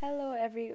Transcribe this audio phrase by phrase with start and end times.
[0.00, 0.74] Hello, every.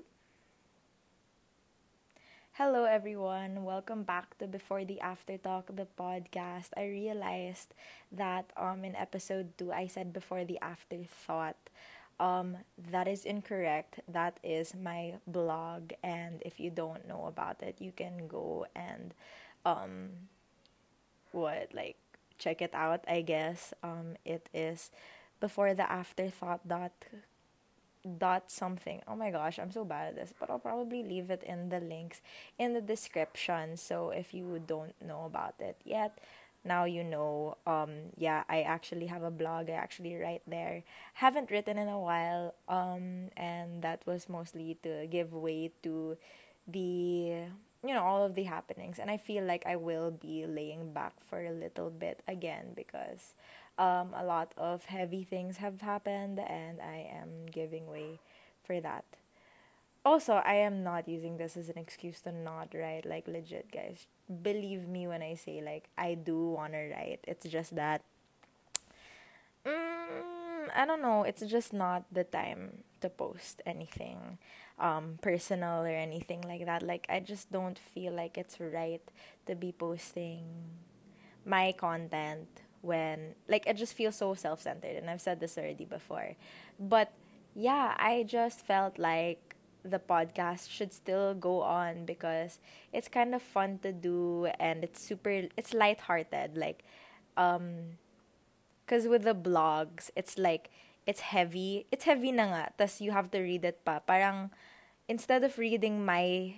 [2.53, 3.63] Hello, everyone.
[3.65, 6.69] Welcome back to Before the After Talk, the podcast.
[6.77, 7.73] I realized
[8.11, 11.57] that um in episode two I said before the afterthought.
[12.19, 13.99] Um, that is incorrect.
[14.07, 19.13] That is my blog, and if you don't know about it, you can go and
[19.65, 20.29] um
[21.31, 21.97] what like
[22.37, 23.03] check it out.
[23.07, 24.91] I guess um it is
[25.39, 26.67] before the afterthought
[28.17, 29.01] dot something.
[29.07, 31.79] Oh my gosh, I'm so bad at this, but I'll probably leave it in the
[31.79, 32.21] links
[32.57, 33.77] in the description.
[33.77, 36.19] So if you don't know about it yet,
[36.65, 37.57] now you know.
[37.67, 39.69] Um, yeah, I actually have a blog.
[39.69, 40.83] I actually write there.
[41.15, 42.55] Haven't written in a while.
[42.67, 46.17] Um, and that was mostly to give way to
[46.67, 47.43] the
[47.85, 51.13] you know all of the happenings and i feel like i will be laying back
[51.19, 53.33] for a little bit again because
[53.77, 58.19] um, a lot of heavy things have happened and I am giving way
[58.63, 59.05] for that.
[60.05, 64.05] Also, I am not using this as an excuse to not write, like legit, guys.
[64.41, 67.19] Believe me when I say, like, I do want to write.
[67.25, 68.01] It's just that,
[69.65, 74.39] mm, I don't know, it's just not the time to post anything
[74.77, 76.83] um, personal or anything like that.
[76.83, 79.01] Like, I just don't feel like it's right
[79.45, 80.43] to be posting
[81.45, 86.35] my content when like it just feels so self-centered and I've said this already before.
[86.79, 87.11] But
[87.55, 92.59] yeah, I just felt like the podcast should still go on because
[92.91, 96.83] it's kind of fun to do and it's super it's light-hearted like
[97.35, 97.99] um
[98.87, 100.71] cuz with the blogs it's like
[101.05, 104.51] it's heavy it's heavy na nga tas you have to read it pa parang
[105.11, 106.55] instead of reading my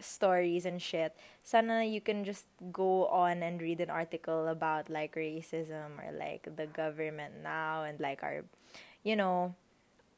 [0.00, 5.14] stories and shit, sana you can just go on and read an article about like
[5.14, 8.44] racism or like the government now and like our,
[9.02, 9.54] you know,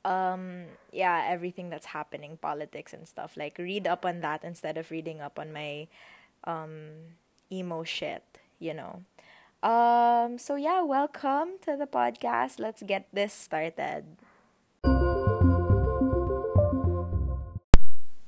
[0.02, 3.36] um yeah everything that's happening politics and stuff.
[3.36, 5.88] Like read up on that instead of reading up on my
[6.44, 7.16] um
[7.52, 8.24] emo shit
[8.58, 9.02] you know.
[9.62, 12.58] Um so yeah welcome to the podcast.
[12.58, 14.04] Let's get this started.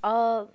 [0.02, 0.46] Uh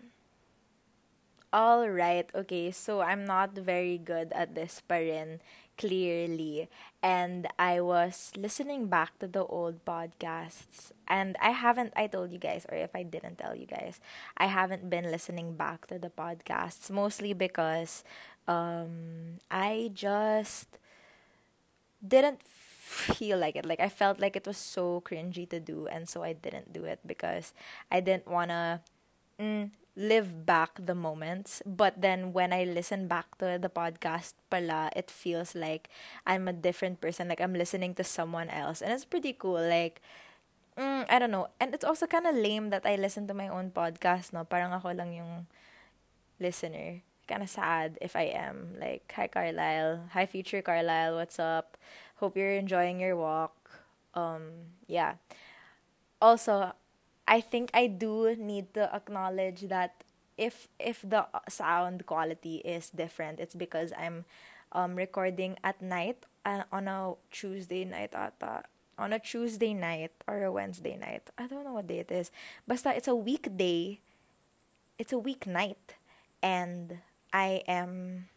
[1.54, 2.72] all right, okay.
[2.72, 5.40] So I'm not very good at this pa rin,
[5.78, 6.68] clearly.
[7.02, 10.92] And I was listening back to the old podcasts.
[11.08, 14.00] And I haven't, I told you guys, or if I didn't tell you guys,
[14.38, 16.92] I haven't been listening back to the podcasts.
[16.92, 18.04] Mostly because
[18.48, 20.78] um, I just
[22.06, 23.66] didn't feel like it.
[23.66, 25.88] Like I felt like it was so cringy to do.
[25.88, 27.54] And so I didn't do it because
[27.92, 28.82] I didn't want to.
[29.40, 34.94] Mm, live back the moments but then when i listen back to the podcast pala
[34.96, 35.90] it feels like
[36.30, 40.00] i'm a different person like i'm listening to someone else and it's pretty cool like
[40.78, 43.50] mm, i don't know and it's also kind of lame that i listen to my
[43.50, 44.46] own podcast no?
[44.46, 45.50] Parang ako lang yung
[46.40, 47.02] listener.
[47.28, 51.76] Kind of sad if i am like hi carlisle hi future carlisle what's up?
[52.22, 53.58] Hope you're enjoying your walk.
[54.14, 55.20] Um yeah.
[56.22, 56.72] Also
[57.28, 60.04] I think I do need to acknowledge that
[60.38, 64.26] if if the sound quality is different, it's because I'm
[64.72, 68.64] um, recording at night uh, on a Tuesday night ata.
[68.98, 71.30] On a Tuesday night or a Wednesday night.
[71.38, 72.32] I don't know what day it is.
[72.68, 74.00] Basta it's a weekday.
[74.98, 75.98] It's a weeknight.
[76.42, 77.00] And
[77.34, 78.30] I am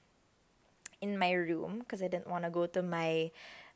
[1.00, 3.30] in my room because I didn't want to go to my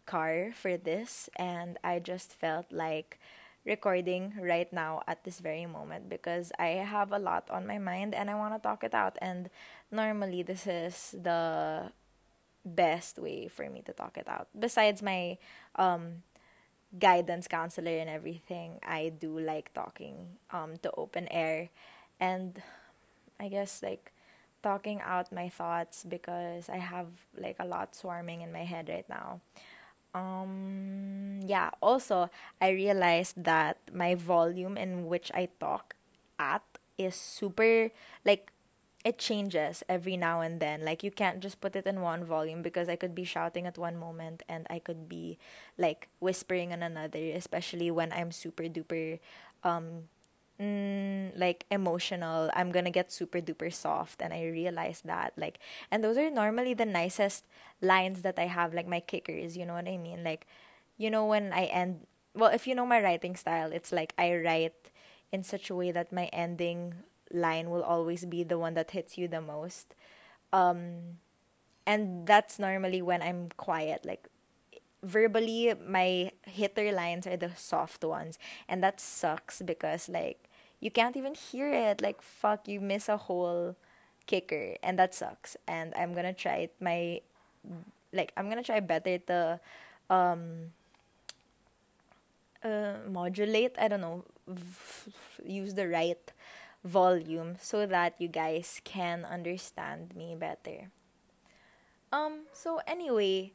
[0.06, 1.28] car for this.
[1.36, 3.18] And I just felt like
[3.64, 8.14] recording right now at this very moment because I have a lot on my mind
[8.14, 9.16] and I want to talk it out.
[9.20, 9.48] And
[9.90, 11.90] normally, this is the
[12.64, 14.48] best way for me to talk it out.
[14.58, 15.38] Besides my
[15.76, 16.22] um,
[16.98, 21.70] guidance counselor and everything, I do like talking um, to open air.
[22.20, 22.60] And
[23.40, 24.12] I guess like
[24.62, 29.08] talking out my thoughts because I have like a lot swarming in my head right
[29.08, 29.40] now
[30.14, 32.30] um yeah also
[32.60, 35.94] i realized that my volume in which i talk
[36.38, 36.62] at
[36.98, 37.90] is super
[38.24, 38.50] like
[39.04, 40.82] it changes every now and then.
[40.82, 43.76] Like you can't just put it in one volume because i could be shouting at
[43.78, 45.38] one moment and i could be
[45.78, 49.20] like whispering on another especially when i'm super duper
[49.62, 50.08] um
[50.60, 55.58] mm, like emotional i'm gonna get super duper soft and i realize that like
[55.90, 57.44] and those are normally the nicest
[57.82, 60.22] lines that i have like my kickers you know what i mean?
[60.24, 60.46] Like
[60.96, 64.34] you know when i end well if you know my writing style it's like i
[64.34, 64.90] write
[65.32, 66.94] in such a way that my ending
[67.32, 69.94] line will always be the one that hits you the most.
[70.52, 71.18] Um
[71.86, 74.28] and that's normally when i'm quiet like
[75.04, 80.48] verbally my hitter lines are the soft ones and that sucks because like
[80.80, 82.02] you can't even hear it.
[82.02, 83.76] Like fuck, you miss a whole
[84.26, 85.56] kicker and that sucks.
[85.68, 87.20] And I'm to try my
[88.12, 89.60] like I'm to try better to
[90.10, 90.72] um
[92.64, 95.12] uh, modulate, I don't know, v-
[95.44, 96.32] use the right
[96.84, 100.90] volume so that you guys can understand me better.
[102.12, 103.52] Um so anyway,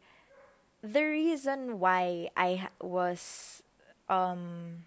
[0.81, 3.63] the reason why I was
[4.07, 4.85] um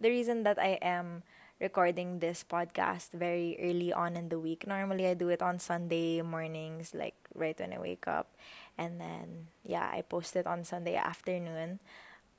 [0.00, 1.22] the reason that I am
[1.60, 4.66] recording this podcast very early on in the week.
[4.66, 8.34] Normally I do it on Sunday mornings like right when I wake up
[8.76, 11.80] and then yeah, I post it on Sunday afternoon.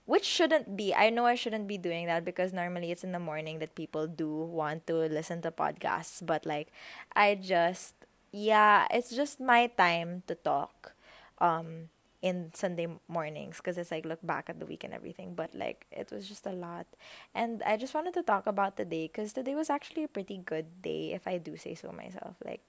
[0.06, 0.96] Which shouldn't be.
[0.96, 4.08] I know I shouldn't be doing that because normally it's in the morning that people
[4.08, 6.72] do want to listen to podcasts, but like
[7.16, 7.94] I just
[8.32, 10.96] yeah, it's just my time to talk.
[11.40, 11.90] Um
[12.22, 15.34] in Sunday mornings because it's like look back at the week and everything.
[15.36, 16.88] But like it was just a lot,
[17.36, 20.38] and I just wanted to talk about the day because today was actually a pretty
[20.38, 22.36] good day if I do say so myself.
[22.44, 22.62] Like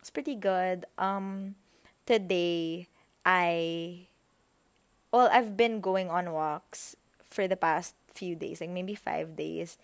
[0.00, 0.86] it's pretty good.
[0.98, 1.54] Um,
[2.06, 2.88] today
[3.24, 4.06] I
[5.12, 9.78] well I've been going on walks for the past few days, like maybe five days.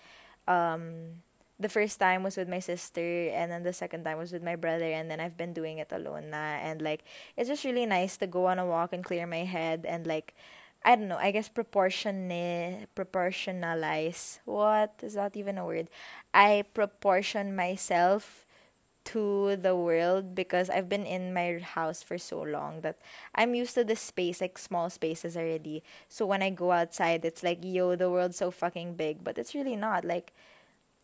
[0.49, 1.23] Um,
[1.59, 4.57] the first time was with my sister and then the second time was with my
[4.57, 7.05] brother and then I've been doing it alone na and like
[7.37, 10.35] it's just really nice to go on a walk and clear my head and like
[10.85, 14.41] I don't know, I guess proportionate proportionalize.
[14.45, 15.89] What is that even a word?
[16.35, 18.47] I proportion myself
[19.05, 22.99] to the world because I've been in my house for so long that
[23.35, 25.83] I'm used to the space, like small spaces already.
[26.09, 29.55] So when I go outside, it's like, yo, the world's so fucking big, but it's
[29.55, 30.05] really not.
[30.05, 30.33] Like,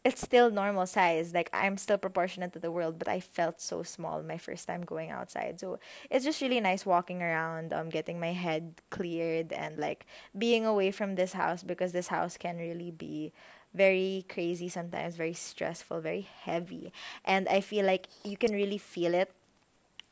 [0.04, 1.34] it's still normal size.
[1.34, 4.82] Like I'm still proportionate to the world, but I felt so small my first time
[4.82, 5.60] going outside.
[5.60, 5.78] So
[6.10, 10.06] it's just really nice walking around, um, getting my head cleared and like
[10.36, 13.32] being away from this house because this house can really be
[13.74, 16.92] very crazy sometimes, very stressful, very heavy.
[17.24, 19.30] And I feel like you can really feel it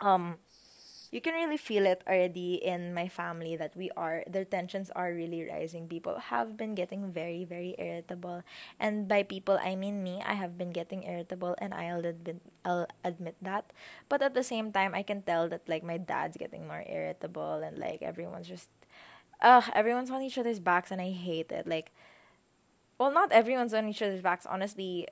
[0.01, 0.37] um
[1.13, 5.13] you can really feel it already in my family that we are the tensions are
[5.13, 5.89] really rising.
[5.89, 8.43] People have been getting very very irritable.
[8.81, 10.23] And by people i mean me.
[10.25, 13.73] I have been getting irritable and i'll admit i'll admit that.
[14.09, 17.63] But at the same time i can tell that like my dad's getting more irritable
[17.63, 18.69] and like everyone's just
[19.43, 21.67] uh everyone's on each other's backs and i hate it.
[21.67, 21.93] Like
[22.99, 25.09] well not everyone's on each other's backs honestly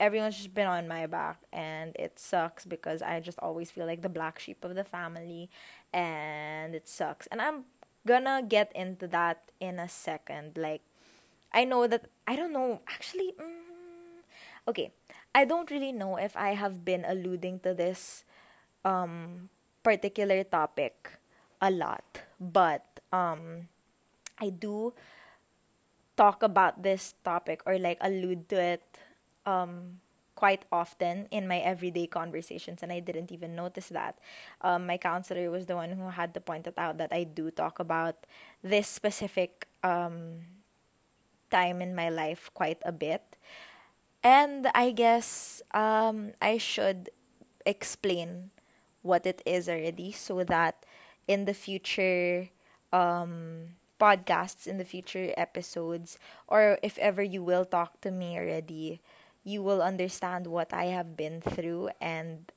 [0.00, 4.02] everyone's just been on my back and it sucks because I just always feel like
[4.02, 5.50] the black sheep of the family
[5.92, 7.26] and it sucks.
[7.28, 7.64] And I'm
[8.06, 10.56] gonna get into that in a second.
[10.56, 10.82] Like
[11.52, 14.22] I know that I don't know actually mm,
[14.68, 14.90] okay.
[15.34, 18.24] I don't really know if I have been alluding to this
[18.84, 19.48] um
[19.82, 21.10] particular topic
[21.60, 23.68] a lot, but um
[24.40, 24.92] I do
[26.16, 28.82] talk about this topic or like allude to it
[29.46, 30.00] um,
[30.34, 34.18] quite often in my everyday conversations, and I didn't even notice that.
[34.60, 37.50] Um, my counselor was the one who had to point it out that I do
[37.50, 38.26] talk about
[38.62, 40.40] this specific um,
[41.50, 43.36] time in my life quite a bit.
[44.22, 47.10] And I guess um, I should
[47.66, 48.50] explain
[49.02, 50.86] what it is already so that
[51.28, 52.48] in the future
[52.92, 56.18] um, podcasts, in the future episodes,
[56.48, 59.00] or if ever you will talk to me already,
[59.44, 62.50] you will understand what I have been through and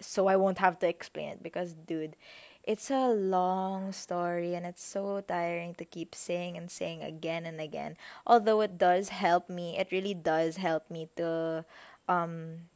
[0.00, 2.16] so I won't have to explain it because dude,
[2.62, 7.60] it's a long story and it's so tiring to keep saying and saying again and
[7.60, 7.96] again.
[8.26, 11.64] Although it does help me, it really does help me to
[12.08, 12.68] um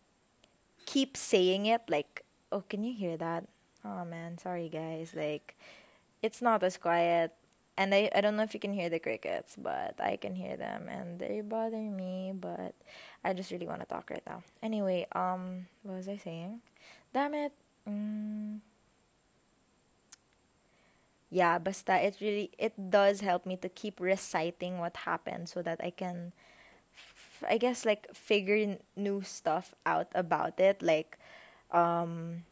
[0.87, 3.45] keep saying it like oh can you hear that?
[3.85, 5.15] Oh man, sorry guys.
[5.15, 5.57] Like
[6.23, 7.33] it's not as quiet
[7.79, 10.57] and I, I don't know if you can hear the crickets, but I can hear
[10.57, 12.75] them and they bother me, but
[13.29, 14.43] I just really want to talk right now.
[14.63, 16.63] Anyway, um, what was I saying?
[17.15, 17.53] Damn it.
[17.89, 18.61] Mm.
[21.31, 25.77] Yeah, basta it really it does help me to keep reciting what happened so that
[25.85, 26.33] I can
[26.97, 31.19] f- I guess like figure new stuff out about it like
[31.73, 32.45] um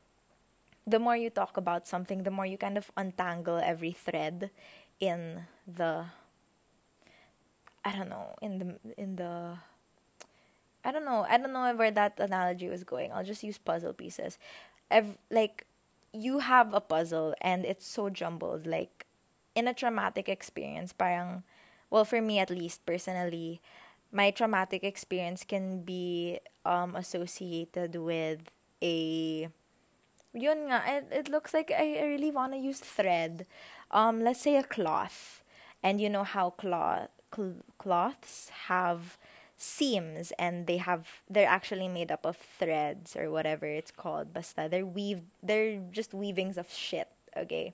[0.87, 4.51] the more you talk about something, the more you kind of untangle every thread
[5.01, 6.07] in the
[7.85, 9.59] I don't know, in the in the
[10.87, 11.27] I don't know.
[11.29, 13.13] I don't know where that analogy was going.
[13.13, 14.39] I'll just use puzzle pieces.
[14.91, 15.67] Ev- like
[16.13, 18.67] you have a puzzle and it's so jumbled.
[18.67, 19.07] Like
[19.55, 21.43] in a traumatic experience, parang
[21.91, 23.61] well for me at least personally,
[24.13, 28.41] my traumatic experience can be um associated with
[28.83, 29.49] a
[30.35, 33.47] yun nga, it, it looks like I, I really want to use thread.
[33.91, 35.43] Um, let's say a cloth.
[35.83, 39.19] And you know how cloth cl- cloths have
[39.57, 44.69] seams and they have they're actually made up of threads or whatever it's called basta.
[44.71, 47.73] They're weave they're just weavings of shit okay?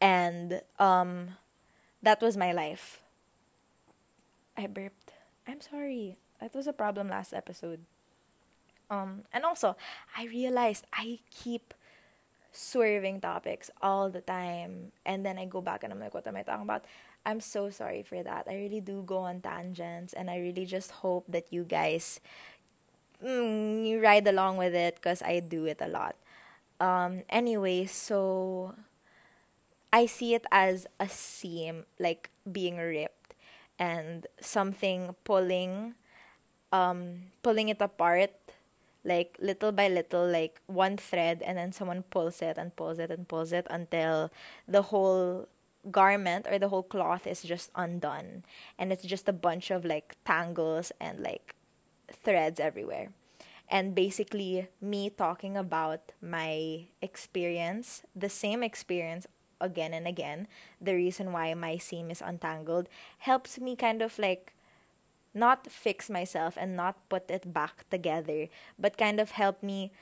[0.00, 1.36] And um
[2.02, 3.02] that was my life.
[4.56, 5.12] I burped.
[5.46, 6.16] I'm sorry.
[6.40, 7.80] That was a problem last episode.
[8.90, 9.76] Um and also
[10.16, 11.74] i realized i keep
[12.52, 14.92] swerving topics all the time.
[15.04, 16.84] And then i go back and i'm like what am i talking about
[17.26, 18.46] I'm so sorry for that.
[18.48, 22.20] I really do go on tangents, and I really just hope that you guys
[23.22, 26.16] mm, you ride along with it because I do it a lot.
[26.80, 28.74] Um, anyway, so
[29.92, 33.34] I see it as a seam, like being ripped,
[33.78, 35.94] and something pulling,
[36.72, 38.32] um, pulling it apart,
[39.04, 43.10] like little by little, like one thread, and then someone pulls it and pulls it
[43.10, 44.30] and pulls it until
[44.68, 45.48] the whole
[45.90, 48.44] garment or the whole cloth is just undone.
[48.78, 51.54] And it's just a bunch of like tangles and like
[52.12, 53.10] threads everywhere.
[53.68, 59.26] And basically me talking about my experience the same experience
[59.60, 60.46] again and again
[60.80, 64.54] the reason why my seam is untangled helps me kind of like
[65.34, 68.46] not fix myself and not put it back together
[68.78, 69.92] but kind of help me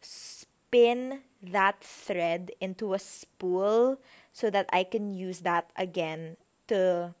[0.00, 3.98] spin that thread into a spool
[4.36, 6.36] so that I can use that again
[6.68, 7.14] to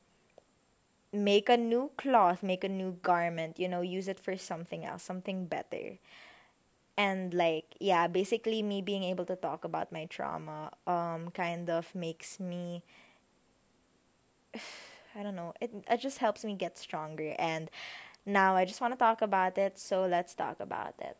[1.12, 5.02] make a new cloth, make a new garment, you know, use it for something else,
[5.02, 5.98] something better.
[6.98, 11.94] And like, yeah, basically me being able to talk about my trauma um kind of
[11.94, 12.82] makes me
[15.14, 17.70] I don't know, it it just helps me get stronger and
[18.26, 21.16] now I just want to talk about it, so let's talk about it.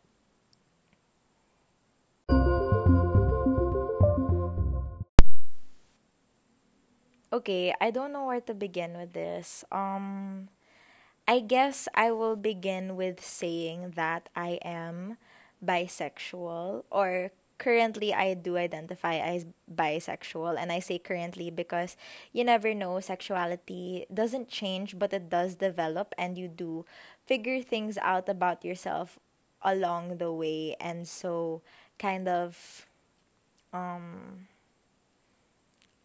[7.37, 9.61] Okay, I don't know where to begin with this.
[9.71, 10.49] Um
[11.29, 15.21] I guess I will begin with saying that I am
[15.61, 17.29] bisexual or
[17.61, 21.93] currently I do identify as bisexual and I say currently because
[22.33, 26.85] you never know sexuality doesn't change but it does develop and you do
[27.27, 29.19] figure things out about yourself
[29.61, 31.61] along the way and so
[31.99, 32.87] kind of
[33.73, 34.47] um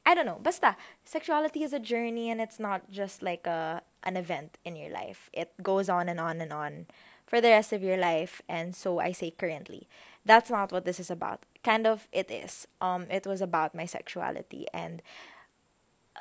[0.04, 0.40] I don't know.
[0.42, 4.90] Basta, sexuality is a journey and it's not just like a an event in your
[4.90, 5.30] life.
[5.32, 6.87] It goes on and on and on
[7.25, 9.88] for the rest of your life and so I say currently.
[10.25, 11.47] That's not what this is about.
[11.62, 12.66] Kind of it is.
[12.80, 15.02] Um it was about my sexuality and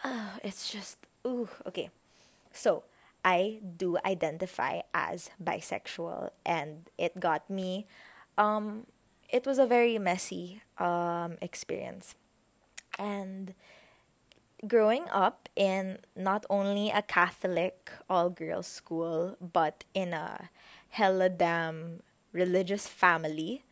[0.04, 1.90] uh, it's just ooh, okay.
[2.54, 2.84] So,
[3.24, 7.86] I do identify as bisexual and it got me
[8.38, 8.88] um
[9.30, 12.16] it was a very messy um experience
[13.00, 13.54] and
[14.68, 20.50] growing up in not only a Catholic all girls school, but in a
[20.90, 23.64] hella damn religious family,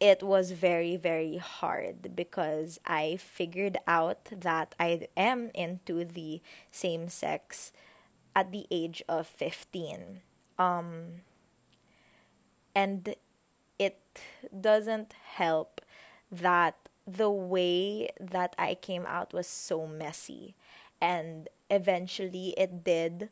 [0.00, 6.40] it was very, very hard because I figured out that I am into the
[6.70, 7.72] same sex
[8.34, 10.20] at the age of 15.
[10.58, 11.22] Um,
[12.74, 13.14] and
[13.78, 13.98] it
[14.60, 15.80] doesn't help
[16.30, 20.54] that the way that I came out was so messy.
[21.00, 23.30] And eventually it did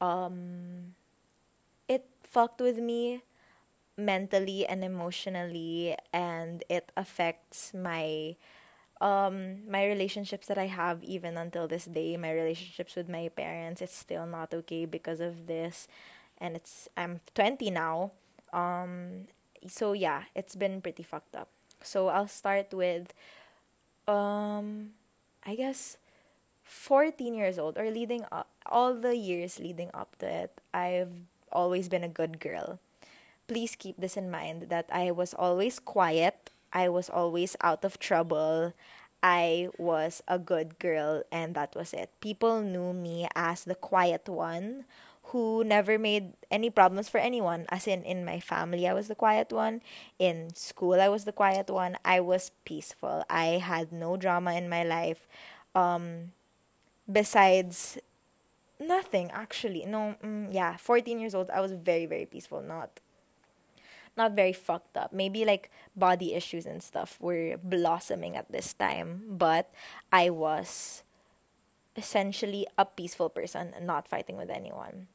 [0.00, 0.94] um
[1.88, 3.22] it fucked with me
[3.96, 8.36] mentally and emotionally and it affects my
[9.00, 12.16] um my relationships that I have even until this day.
[12.16, 15.88] My relationships with my parents it's still not okay because of this.
[16.38, 18.12] And it's I'm 20 now.
[18.52, 19.28] Um
[19.68, 21.48] so yeah it's been pretty fucked up
[21.82, 23.12] so I'll start with
[24.06, 24.90] um
[25.44, 25.96] I guess
[26.64, 31.12] 14 years old or leading up all the years leading up to it I've
[31.52, 32.78] always been a good girl.
[33.46, 37.98] Please keep this in mind that I was always quiet, I was always out of
[37.98, 38.74] trouble.
[39.20, 42.10] I was a good girl and that was it.
[42.20, 44.84] People knew me as the quiet one
[45.28, 47.66] who never made any problems for anyone.
[47.68, 49.82] As in, in my family, I was the quiet one.
[50.18, 51.98] In school, I was the quiet one.
[52.04, 53.24] I was peaceful.
[53.28, 55.28] I had no drama in my life.
[55.74, 56.32] Um,
[57.10, 57.98] besides,
[58.80, 59.84] nothing actually.
[59.84, 62.62] No, mm, yeah, 14 years old, I was very, very peaceful.
[62.62, 63.00] Not,
[64.16, 65.12] not very fucked up.
[65.12, 69.70] Maybe like body issues and stuff were blossoming at this time, but
[70.10, 71.02] I was
[71.96, 75.08] essentially a peaceful person, not fighting with anyone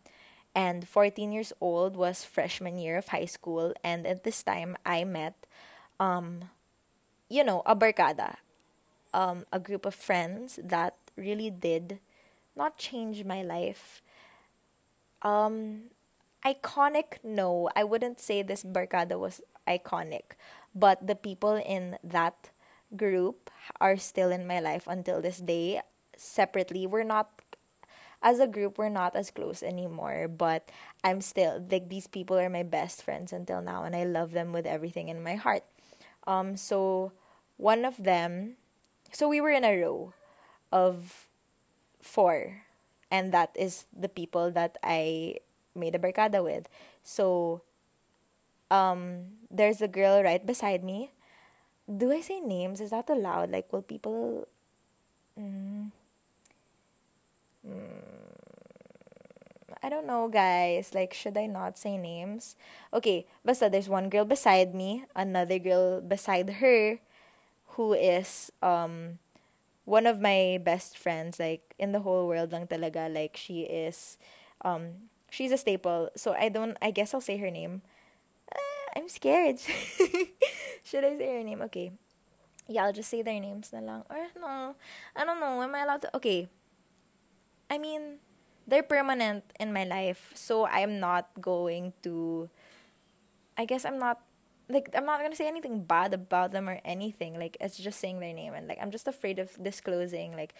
[0.55, 5.03] and 14 years old was freshman year of high school and at this time i
[5.03, 5.45] met
[5.99, 6.49] um
[7.29, 8.35] you know a barkada
[9.13, 11.99] um a group of friends that really did
[12.55, 14.01] not change my life
[15.21, 15.89] Um,
[16.45, 17.69] iconic, no.
[17.75, 20.35] I wouldn't say this barkada was iconic,
[20.75, 22.49] but the people in that
[22.95, 25.81] group are still in my life until this day.
[26.17, 27.41] Separately, we're not
[28.23, 30.69] as a group we're not as close anymore but
[31.03, 34.53] i'm still like these people are my best friends until now and i love them
[34.53, 35.63] with everything in my heart.
[36.27, 37.11] Um so
[37.57, 38.55] one of them
[39.11, 40.13] so we were in a row
[40.71, 41.27] of
[42.01, 42.63] four
[43.11, 45.35] and that is the people that i
[45.75, 46.69] made a barkada with.
[47.03, 47.61] So
[48.71, 51.11] um there's a girl right beside me.
[51.87, 52.81] Do i say names?
[52.81, 53.51] Is that allowed?
[53.51, 54.47] Like will people
[55.39, 55.91] mm,
[57.65, 58.12] Mm,
[59.83, 60.95] I don't know, guys.
[60.95, 62.55] Like, should I not say names?
[62.93, 67.03] Okay, basta there's one girl beside me, another girl beside her,
[67.75, 69.19] who is um
[69.83, 73.11] one of my best friends, like in the whole world lang talaga.
[73.11, 74.17] Like she is,
[74.63, 76.09] um, she's a staple.
[76.15, 76.77] So I don't.
[76.81, 77.83] I guess I'll say her name.
[78.47, 79.59] Uh, I'm scared.
[80.87, 81.61] should I say her name?
[81.67, 81.91] Okay.
[82.67, 84.03] Yeah, I'll just say their names na lang.
[84.07, 84.75] Or no,
[85.15, 85.59] I don't know.
[85.59, 86.15] Am I allowed to?
[86.17, 86.47] Okay.
[87.69, 88.19] I mean,
[88.67, 90.31] they're permanent in my life.
[90.35, 92.49] So I'm not going to
[93.57, 94.21] I guess I'm not
[94.69, 97.37] like I'm not gonna say anything bad about them or anything.
[97.37, 100.53] Like it's just saying their name and like I'm just afraid of disclosing like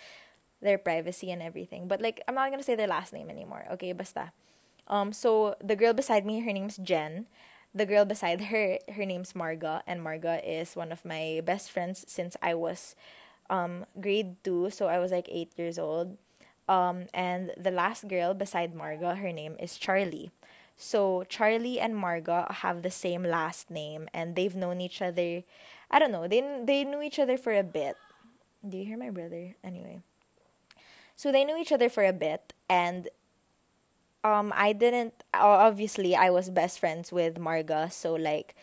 [0.62, 1.88] their privacy and everything.
[1.88, 3.65] But like I'm not gonna say their last name anymore.
[3.74, 4.31] Okay, basta.
[4.88, 7.27] Um so the girl beside me, her name's Jen.
[7.74, 12.05] The girl beside her, her name's Marga, and Marga is one of my best friends
[12.07, 12.95] since I was
[13.50, 16.17] um grade two, so I was like eight years old.
[16.67, 20.32] Um, and the last girl beside Marga, her name is Charlie.
[20.77, 25.43] So Charlie and Marga have the same last name, and they've known each other.
[25.91, 26.27] I don't know.
[26.27, 27.96] They they knew each other for a bit.
[28.67, 29.55] Do you hear my brother?
[29.63, 30.01] Anyway,
[31.15, 33.10] so they knew each other for a bit, and
[34.24, 35.13] um, I didn't.
[35.34, 38.55] Obviously, I was best friends with Marga, so like,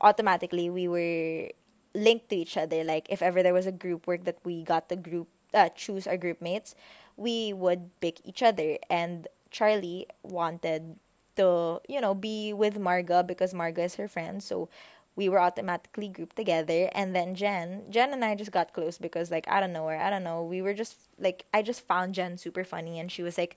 [0.00, 1.50] automatically we were
[1.94, 2.84] linked to each other.
[2.84, 6.06] Like, if ever there was a group work that we got the group uh, choose
[6.06, 6.74] our group mates,
[7.18, 8.78] we would pick each other.
[8.88, 10.96] And Charlie wanted
[11.36, 14.42] to, you know, be with Marga because Marga is her friend.
[14.42, 14.70] So
[15.16, 16.90] we were automatically grouped together.
[16.94, 19.98] And then Jen, Jen and I just got close because, like, I don't know where,
[20.00, 20.44] I don't know.
[20.44, 23.00] We were just, like, I just found Jen super funny.
[23.00, 23.56] And she was like,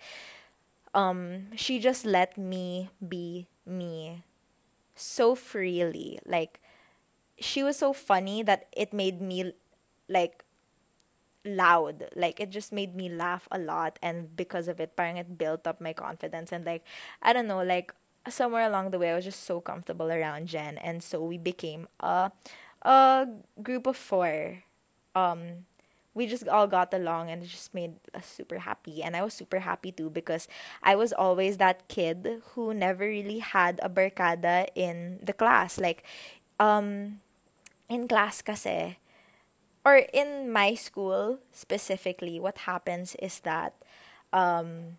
[0.94, 4.24] um, she just let me be me
[4.96, 6.20] so freely.
[6.26, 6.60] Like,
[7.40, 9.54] she was so funny that it made me,
[10.10, 10.44] like,
[11.46, 12.06] loud.
[12.16, 15.66] Like it just made me laugh a lot and because of it parang it built
[15.68, 16.84] up my confidence and like
[17.22, 17.94] I don't know, like
[18.30, 21.88] somewhere along the way I was just so comfortable around Jen and so we became
[22.00, 22.32] a
[22.84, 23.28] a
[23.62, 24.64] group of four.
[25.16, 25.66] Um
[26.14, 29.34] we just all got along and it just made us super happy and I was
[29.34, 30.48] super happy too because
[30.84, 36.04] I was always that kid who never really had a barkada in the class like
[36.60, 37.22] um
[37.90, 38.98] in class kasi
[39.84, 43.74] or in my school specifically, what happens is that
[44.32, 44.98] um,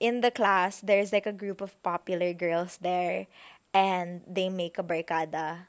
[0.00, 3.26] in the class, there's like a group of popular girls there,
[3.72, 5.68] and they make a barkada,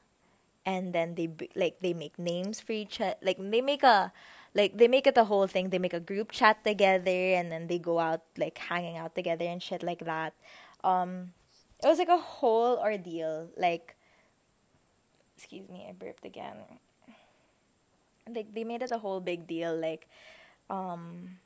[0.64, 3.16] and then they like they make names for each other.
[3.22, 4.12] Like they make a
[4.54, 5.68] like they make it a whole thing.
[5.68, 9.44] They make a group chat together, and then they go out like hanging out together
[9.44, 10.32] and shit like that.
[10.82, 11.32] Um,
[11.84, 13.48] it was like a whole ordeal.
[13.56, 13.96] Like,
[15.36, 16.56] excuse me, I burped again
[18.28, 20.08] like they made it a whole big deal like
[20.70, 21.38] um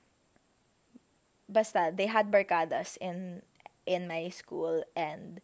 [1.49, 3.43] basta they had barkadas in
[3.87, 5.40] in my school and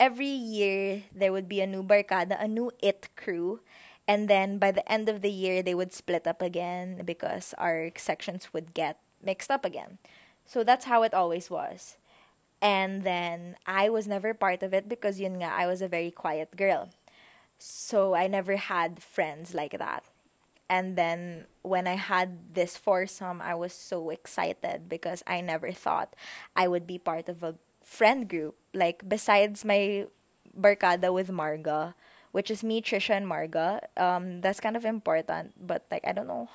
[0.00, 3.60] every year there would be a new barkada a new it crew
[4.08, 7.90] and then by the end of the year they would split up again because our
[7.96, 9.98] sections would get mixed up again.
[10.44, 11.96] So that's how it always was.
[12.62, 16.10] And then I was never part of it because yun nga I was a very
[16.10, 16.90] quiet girl.
[17.58, 20.04] So I never had friends like that
[20.68, 26.14] and then when I had this foursome, I was so excited because I never thought
[26.56, 28.56] I would be part of a friend group.
[28.74, 30.06] Like besides my
[30.58, 31.94] barkada with Marga,
[32.32, 33.80] which is me, Trisha, and Marga.
[33.96, 36.48] Um, that's kind of important, but like I don't know.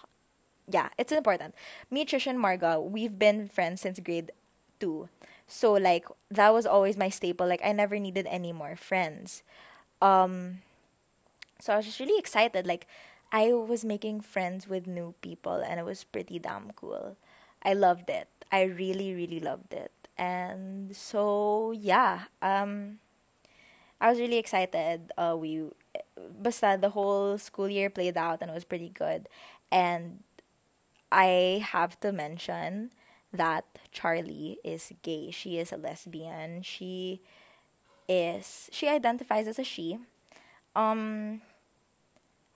[0.69, 1.55] Yeah, it's important.
[1.89, 4.31] Me, Trisha, and Marga, we've been friends since grade
[4.79, 5.09] two.
[5.47, 7.47] So like that was always my staple.
[7.47, 9.43] Like I never needed any more friends.
[10.01, 10.59] Um,
[11.59, 12.67] so I was just really excited.
[12.67, 12.87] Like
[13.31, 17.17] I was making friends with new people and it was pretty damn cool.
[17.63, 18.27] I loved it.
[18.51, 19.91] I really really loved it.
[20.17, 22.99] And so yeah, um
[23.99, 25.11] I was really excited.
[25.17, 25.63] Uh we
[26.41, 29.27] basta the whole school year played out and it was pretty good.
[29.71, 30.23] And
[31.11, 32.91] I have to mention
[33.33, 35.31] that Charlie is gay.
[35.31, 36.61] She is a lesbian.
[36.63, 37.21] She
[38.09, 39.99] is she identifies as a she.
[40.75, 41.41] Um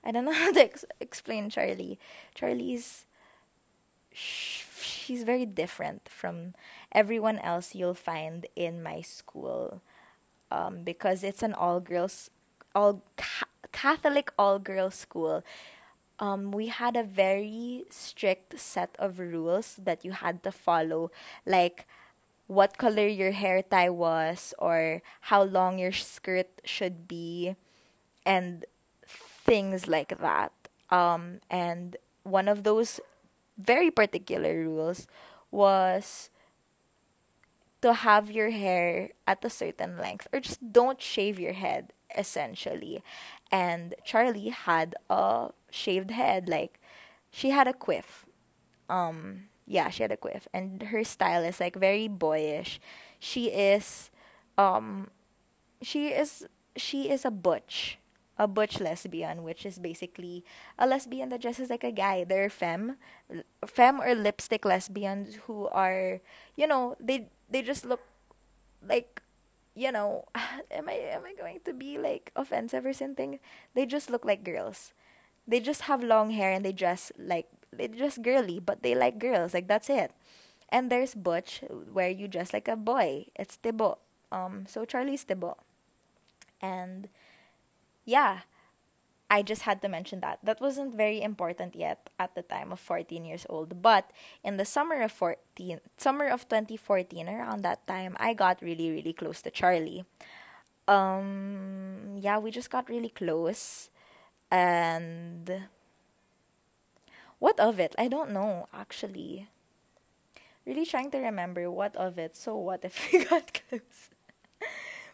[0.04, 2.00] I don't know how to ex- explain Charlie.
[2.36, 3.06] Charlie's
[4.14, 6.54] she's very different from
[6.92, 9.82] everyone else you'll find in my school
[10.52, 12.30] um, because it's an all girls
[12.76, 15.44] all ca- Catholic all girls school.
[16.20, 21.12] Um, we had a very strict set of rules that you had to follow,
[21.46, 21.88] like
[22.48, 25.02] what color your hair tie was, or
[25.34, 27.56] how long your skirt should be,
[28.26, 28.66] and
[29.44, 30.52] things like that.
[30.90, 33.00] Um, and one of those
[33.58, 35.08] very particular rules
[35.52, 36.30] was
[37.82, 43.04] to have your hair at a certain length or just don't shave your head essentially.
[43.52, 46.80] And charlie had a shaved head like
[47.32, 48.26] she had a quiff.
[48.90, 50.48] Um yeah she had a quiff.
[50.54, 52.80] And her style is like very boyish.
[53.20, 54.12] She is
[54.58, 55.10] um
[55.82, 57.98] she is she is a butch
[58.38, 60.44] a butch lesbian, which is basically
[60.80, 62.24] a lesbian that dresses like a guy.
[62.24, 62.98] They're femme,
[63.66, 66.22] femme or lipstick lesbians who are,
[66.56, 68.02] you know, they they just look
[68.88, 69.22] like,
[69.76, 70.26] you know,
[70.72, 73.40] am I am I going to be like offensive or something?
[73.76, 74.94] They just look like girls.
[75.48, 79.20] They just have long hair and they dress like they dress girly, but they like
[79.20, 79.54] girls.
[79.54, 80.12] Like that's it.
[80.70, 83.28] And there's butch where you dress like a boy.
[83.36, 83.98] It's tibo.
[84.32, 85.58] Um, so Charlie's tibo.
[86.62, 87.10] And
[88.06, 88.42] yeah,
[89.32, 90.40] I just had to mention that.
[90.44, 93.82] That wasn't very important yet at the time of 14 years old.
[93.82, 94.12] But
[94.44, 99.14] in the summer of 14, summer of 2014, around that time, I got really, really
[99.14, 100.04] close to Charlie.
[100.86, 103.90] Um, yeah, we just got really close.
[104.52, 105.64] And
[107.40, 107.96] what of it?
[107.98, 109.48] I don't know, actually.
[110.66, 112.36] Really trying to remember what of it.
[112.36, 114.10] So what if we got close?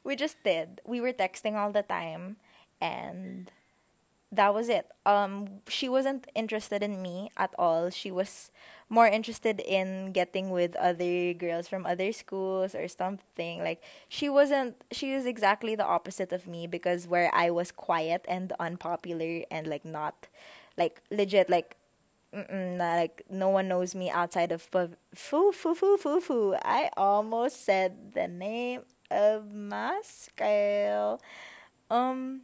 [0.04, 0.82] we just did.
[0.86, 2.38] We were texting all the time
[2.82, 3.52] and
[4.32, 4.88] that was it.
[5.06, 7.90] Um, she wasn't interested in me at all.
[7.90, 8.52] She was
[8.90, 13.64] more interested in getting with other girls from other schools or something.
[13.64, 14.76] Like she wasn't.
[14.92, 19.68] She was exactly the opposite of me because where I was quiet and unpopular and
[19.68, 20.28] like not,
[20.78, 21.78] like legit like.
[22.34, 26.56] like no one knows me outside of foo foo foo foo foo.
[26.62, 31.22] I almost said the name of my scale.
[31.90, 32.42] Um, um.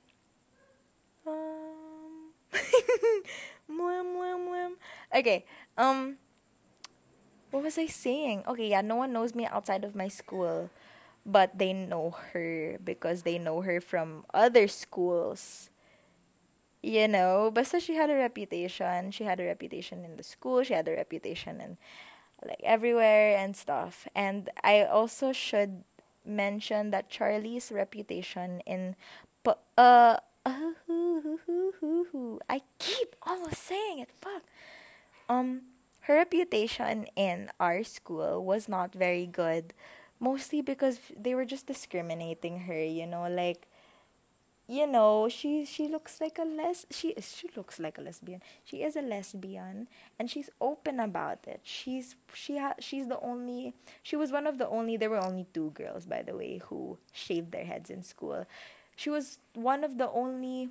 [5.16, 5.46] okay.
[5.78, 6.18] Um.
[7.52, 8.44] What was I saying?
[8.48, 8.82] Okay, yeah.
[8.82, 10.70] No one knows me outside of my school,
[11.26, 15.70] but they know her because they know her from other schools.
[16.82, 19.12] You know, but so she had a reputation.
[19.12, 20.64] She had a reputation in the school.
[20.64, 21.78] She had a reputation in
[22.46, 24.08] like everywhere and stuff.
[24.16, 25.84] And I also should
[26.26, 28.96] mention that Charlie's reputation in
[29.78, 30.72] uh uh,
[32.50, 34.10] I keep almost saying it.
[34.22, 34.44] Fuck.
[35.30, 35.64] Um,
[36.02, 39.74] her reputation in our school was not very good,
[40.20, 42.84] mostly because they were just discriminating her.
[42.84, 43.68] You know, like,
[44.68, 48.42] you know, she she looks like a les she is she looks like a lesbian.
[48.64, 51.60] She is a lesbian, and she's open about it.
[51.64, 54.96] She's she ha- she's the only she was one of the only.
[54.98, 58.46] There were only two girls, by the way, who shaved their heads in school
[58.96, 60.70] she was one of the only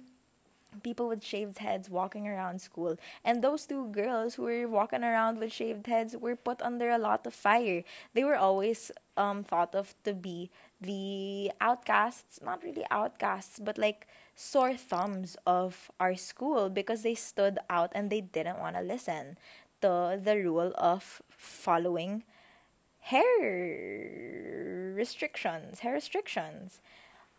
[0.82, 2.96] people with shaved heads walking around school.
[3.24, 6.98] And those two girls who were walking around with shaved heads were put under a
[6.98, 7.84] lot of fire.
[8.14, 14.06] They were always um, thought of to be the outcasts, not really outcasts, but like
[14.34, 19.36] sore thumbs of our school because they stood out and they didn't want to listen
[19.82, 22.24] to the rule of following
[23.00, 26.80] hair restrictions, hair restrictions.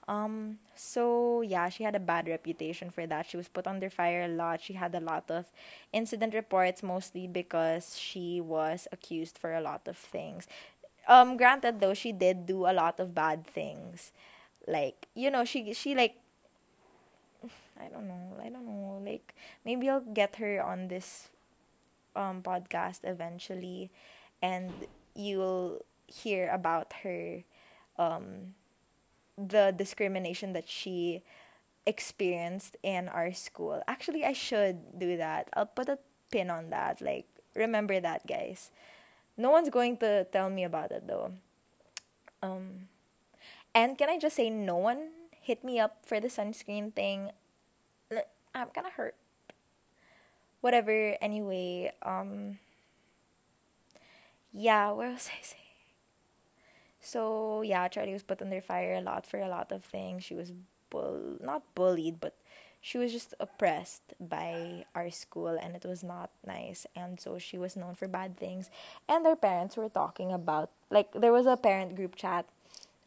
[0.07, 3.25] Um, so yeah, she had a bad reputation for that.
[3.29, 4.61] She was put under fire a lot.
[4.61, 5.45] She had a lot of
[5.93, 10.47] incident reports, mostly because she was accused for a lot of things.
[11.07, 14.11] Um, granted though, she did do a lot of bad things.
[14.67, 16.17] Like, you know, she she like
[17.79, 19.35] I don't know, I don't know, like
[19.65, 21.29] maybe I'll get her on this
[22.15, 23.91] um podcast eventually
[24.41, 24.71] and
[25.15, 27.43] you'll hear about her
[27.97, 28.55] um
[29.38, 31.24] the discrimination that she
[31.86, 33.82] experienced in our school.
[33.88, 35.50] Actually, I should do that.
[35.54, 36.00] I'll put a
[36.32, 37.02] pin on that.
[37.02, 38.72] Like, remember that, guys.
[39.38, 41.34] No one's going to tell me about it though.
[42.41, 42.88] Um,
[43.74, 45.10] and can I just say, no one
[45.41, 47.32] hit me up for the sunscreen thing.
[48.56, 49.15] I'm gonna hurt.
[50.62, 51.17] Whatever.
[51.22, 52.60] Anyway, um,
[54.52, 55.62] yeah, where was I saying?
[57.03, 60.25] So yeah, Charlie was put under fire a lot for a lot of things.
[60.25, 60.53] She was
[60.89, 62.35] bull not bullied, but
[62.81, 66.87] she was just oppressed by our school and it was not nice.
[66.95, 68.71] And so she was known for bad things.
[69.09, 72.45] And their parents were talking about like there was a parent group chat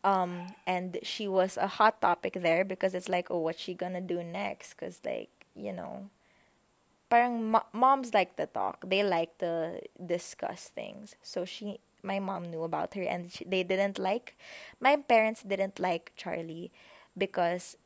[0.05, 4.01] um and she was a hot topic there because it's like oh what's she gonna
[4.03, 4.75] do next?
[4.75, 6.11] Because like you know
[7.11, 8.85] parang mo- moms like to talk.
[8.87, 11.15] They like to discuss things.
[11.23, 14.37] So she my mom knew about her and she, they didn't like
[14.81, 16.71] my parents didn't like charlie
[17.17, 17.77] because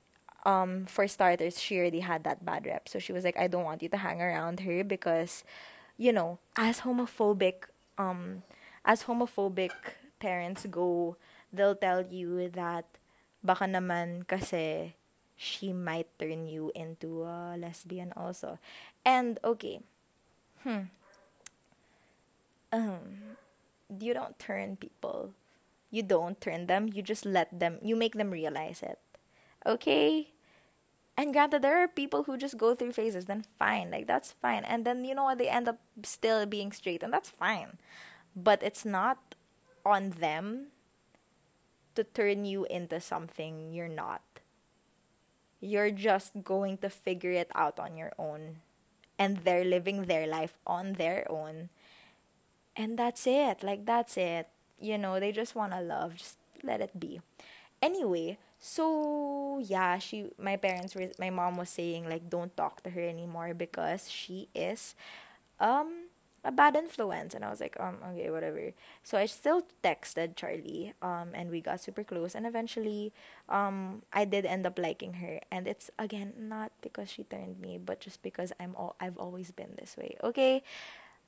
[0.44, 2.88] um for starters she already had that bad rep.
[2.88, 5.44] So she was like i don't want you to hang around her because
[5.96, 7.68] you know as homophobic
[7.98, 8.42] um
[8.84, 9.72] as homophobic
[10.18, 11.16] parents go
[11.52, 12.86] they'll tell you that
[13.44, 14.94] baka naman kasi
[15.40, 18.58] she might turn you into a lesbian also.
[19.04, 19.80] And okay.
[20.62, 20.92] Hmm.
[22.72, 23.36] Um
[23.98, 25.34] you don't turn people.
[25.90, 26.88] You don't turn them.
[26.92, 28.98] You just let them you make them realize it.
[29.66, 30.32] Okay?
[31.16, 34.64] And granted there are people who just go through phases then fine like that's fine.
[34.64, 35.38] And then you know what?
[35.38, 37.78] They end up still being straight and that's fine.
[38.36, 39.34] But it's not
[39.84, 40.68] on them
[41.94, 44.22] to turn you into something you're not.
[45.60, 48.64] You're just going to figure it out on your own.
[49.18, 51.68] And they're living their life on their own
[52.76, 53.62] and that's it.
[53.62, 54.48] Like that's it.
[54.80, 56.16] You know they just want to love.
[56.16, 57.20] Just let it be.
[57.82, 62.90] Anyway so yeah she my parents were my mom was saying like don't talk to
[62.90, 64.94] her anymore because she is
[65.60, 66.06] um
[66.44, 67.34] a bad influence.
[67.34, 68.72] And i was like um okay whatever.
[69.02, 72.34] So i still texted charlie um and we got super close.
[72.34, 73.12] And eventually
[73.48, 75.40] um i did end up liking her.
[75.50, 79.50] And it's again not because she turned me but just because i'm all i've always
[79.50, 80.16] been this way.
[80.24, 80.62] Okay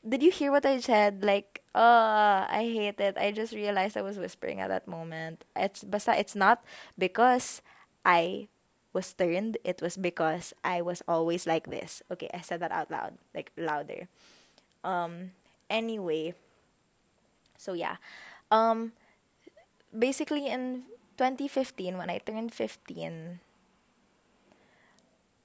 [0.06, 1.24] did you hear what I said?
[1.24, 3.16] Like, uh, I hate it.
[3.18, 5.44] I just realized I was whispering at that moment.
[5.56, 6.62] It's basta it's not
[6.98, 7.62] because
[8.04, 8.48] I
[8.92, 9.56] was turned.
[9.64, 12.02] It was because I was always like this.
[12.10, 14.08] Okay, I said that out loud, like louder.
[14.84, 15.32] Um
[15.70, 16.34] anyway,
[17.56, 17.96] so yeah.
[18.50, 18.92] Um
[19.96, 20.84] basically in
[21.16, 23.40] 2015 when I turned 15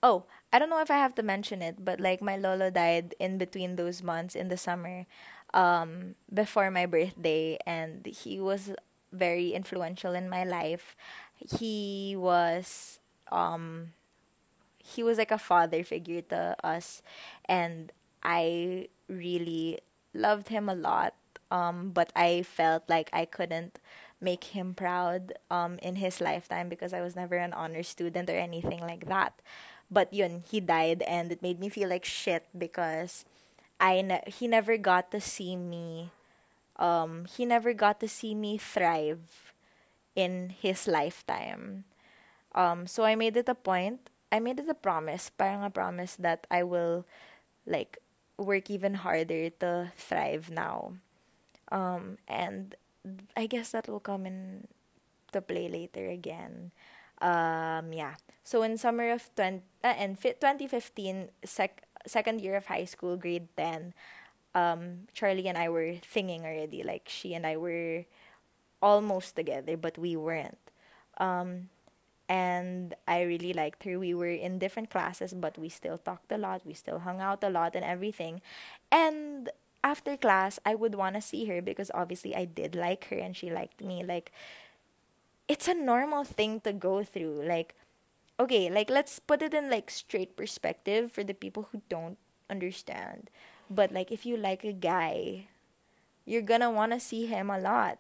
[0.04, 3.16] Oh, I don't know if I have to mention it, but like my lolo died
[3.20, 5.06] in between those months in the summer,
[5.54, 8.72] um, before my birthday, and he was
[9.12, 10.96] very influential in my life.
[11.38, 13.00] He was
[13.32, 13.94] um
[14.80, 17.02] he was like a father figure to us
[17.46, 17.92] and
[18.24, 19.80] I really
[20.14, 21.14] loved him a lot.
[21.52, 23.80] Um, but I felt like I couldn't
[24.20, 28.36] make him proud um, in his lifetime because I was never an honor student or
[28.36, 29.40] anything like that.
[29.90, 33.24] But yun, he died and it made me feel like shit because
[33.80, 36.12] I ne- he never got to see me
[36.78, 39.54] um he never got to see me thrive
[40.16, 41.86] in his lifetime.
[42.56, 46.16] Um so I made it a point, I made it a promise, parang a promise
[46.18, 47.06] that I will
[47.66, 48.00] like
[48.38, 50.94] work even harder to thrive now.
[51.72, 52.76] Um and
[53.38, 54.68] I guess that will come in
[55.34, 56.72] to play later again.
[57.22, 58.16] Um, yeah.
[58.44, 63.48] So in summer of 20, uh, and 2015, sec- second year of high school, grade
[63.58, 63.94] 10,
[64.56, 66.84] um, Charlie and I were singing already.
[66.84, 68.06] Like she and I were
[68.82, 70.58] almost together, but we weren't.
[71.20, 71.70] Um,
[72.30, 74.00] and I really liked her.
[74.00, 76.66] We were in different classes, but we still talked a lot.
[76.66, 78.42] We still hung out a lot and everything.
[78.92, 79.50] And
[79.84, 83.36] after class, I would want to see her because obviously I did like her and
[83.36, 84.04] she liked me.
[84.04, 84.32] Like,
[85.48, 87.44] it's a normal thing to go through.
[87.44, 87.76] Like,
[88.40, 92.18] okay, like let's put it in like straight perspective for the people who don't
[92.50, 93.30] understand.
[93.70, 95.48] But like if you like a guy,
[96.26, 98.00] you're gonna wanna see him a lot.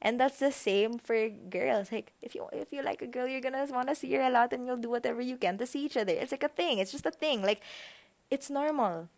[0.00, 1.90] And that's the same for girls.
[1.92, 4.52] Like if you if you like a girl, you're gonna wanna see her a lot
[4.52, 6.12] and you'll do whatever you can to see each other.
[6.12, 6.78] It's like a thing.
[6.78, 7.42] It's just a thing.
[7.42, 7.60] Like
[8.30, 9.08] it's normal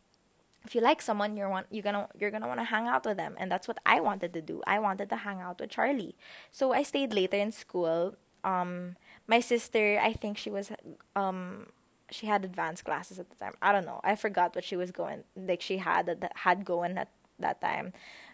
[0.65, 3.17] if you like someone you're want you're gonna you're gonna want to hang out with
[3.17, 4.63] them and that's what i wanted to do.
[4.67, 6.15] I wanted to hang out with charlie.
[6.51, 8.17] So i stayed later in school.
[8.45, 10.73] Um my sister i think she was
[11.17, 11.67] um
[12.11, 13.53] she had advanced classes at the time.
[13.61, 14.01] I don't know.
[14.03, 17.93] I forgot what she was going like she had had going at that time.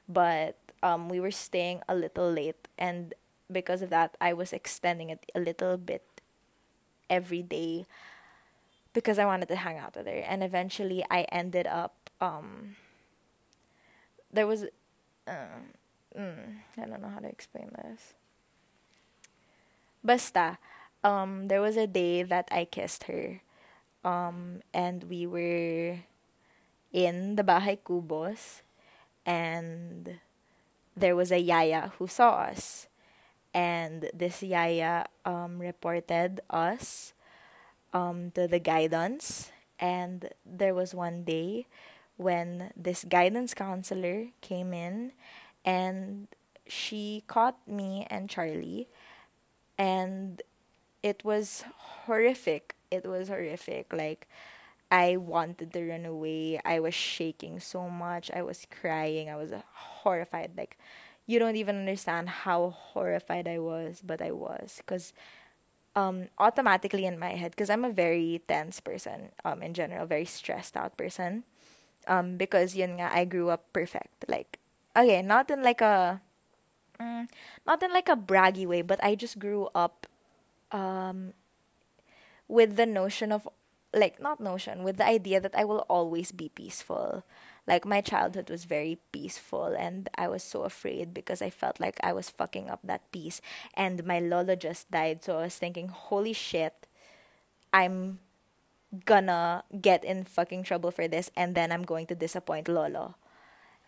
[0.08, 3.14] But um we were staying a little late and
[3.50, 6.02] because of that i was extending it a little bit
[7.10, 7.86] every day
[8.92, 10.22] because i wanted to hang out with her.
[10.26, 12.76] And eventually i ended up um
[14.32, 14.64] there was
[15.28, 15.60] uh,
[16.16, 18.14] mm, I don't know how to explain this.
[20.02, 20.58] Basta,
[21.02, 23.40] um, there was a day that I kissed her.
[24.04, 26.00] Um, and we were
[26.92, 28.60] in the Bahay Kubos
[29.24, 30.20] and
[30.94, 32.86] there was a yaya who saw us.
[33.54, 37.14] And this yaya um, reported us
[37.94, 39.50] um, to the guidance.
[39.78, 41.66] And there was one day
[42.16, 45.12] when this guidance counselor came in
[45.64, 46.28] and
[46.66, 48.88] she caught me and Charlie
[49.78, 50.42] and
[51.02, 51.64] it was
[52.06, 52.76] horrific.
[52.90, 53.92] It was horrific.
[53.92, 54.28] Like
[54.90, 56.60] I wanted to run away.
[56.64, 58.30] I was shaking so much.
[58.34, 59.30] I was crying.
[59.30, 60.52] I was horrified.
[60.56, 60.78] Like
[61.26, 65.12] you don't even understand how horrified I was, but I was cuz
[65.96, 70.24] um automatically in my head cuz I'm a very tense person um in general, very
[70.26, 71.44] stressed out person.
[72.06, 74.24] Um because yun nga I grew up perfect.
[74.28, 74.58] Like
[74.96, 76.20] okay, not in like a
[77.00, 77.28] mm,
[77.66, 80.06] not in like a braggy way, but I just grew up
[80.72, 81.32] um
[82.48, 83.48] with the notion of
[83.94, 87.24] like not notion with the idea that I will always be peaceful.
[87.66, 91.96] Like my childhood was very peaceful and I was so afraid because I felt like
[92.02, 93.40] I was fucking up that peace
[93.72, 96.86] and my lolo just died so I was thinking holy shit
[97.72, 98.18] I'm
[99.04, 103.16] gonna get in fucking trouble for this and then I'm going to disappoint lolo.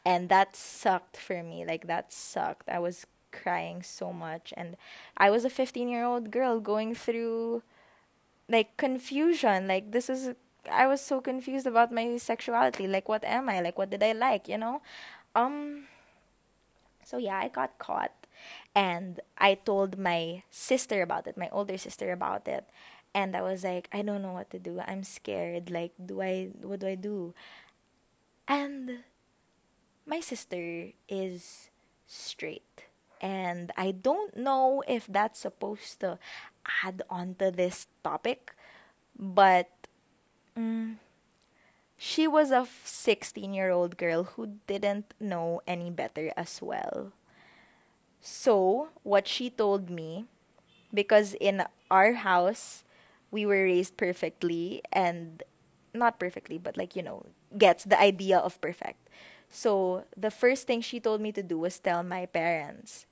[0.05, 1.65] And that sucked for me.
[1.67, 2.69] Like that sucked.
[2.69, 4.55] I was crying so much.
[4.57, 4.77] And
[5.17, 7.63] I was a 15-year-old girl going through
[8.49, 9.69] like confusion.
[9.69, 10.35] Like this is
[10.71, 12.87] i was so confused about my sexuality.
[12.87, 13.61] Like what am i?
[13.61, 14.83] Like what did i like you know?
[15.35, 15.85] Um
[17.05, 18.13] so yeah i got caught.
[18.75, 22.65] And i told my sister about it my older sister about it
[23.17, 24.81] and i was like i don't know what to do.
[24.85, 25.71] I'm scared.
[25.73, 27.33] Like do i what do i do?
[28.49, 29.03] And
[30.07, 31.71] my sister is
[32.07, 32.85] straight.
[33.21, 36.19] And i don't know if that's supposed to
[36.85, 38.55] add on to this topic,
[39.19, 39.71] but
[40.59, 40.97] mm,
[41.99, 47.13] she was a 16 year old girl who didn't know any better as well.
[48.21, 50.27] So, what she told me,
[50.95, 52.85] because in our house,
[53.37, 55.45] we were raised perfectly and
[55.93, 57.29] not perfectly, but like, you know,
[57.61, 59.13] gets the idea of perfect.
[59.53, 63.05] So, the first thing she told me to do was tell my parents.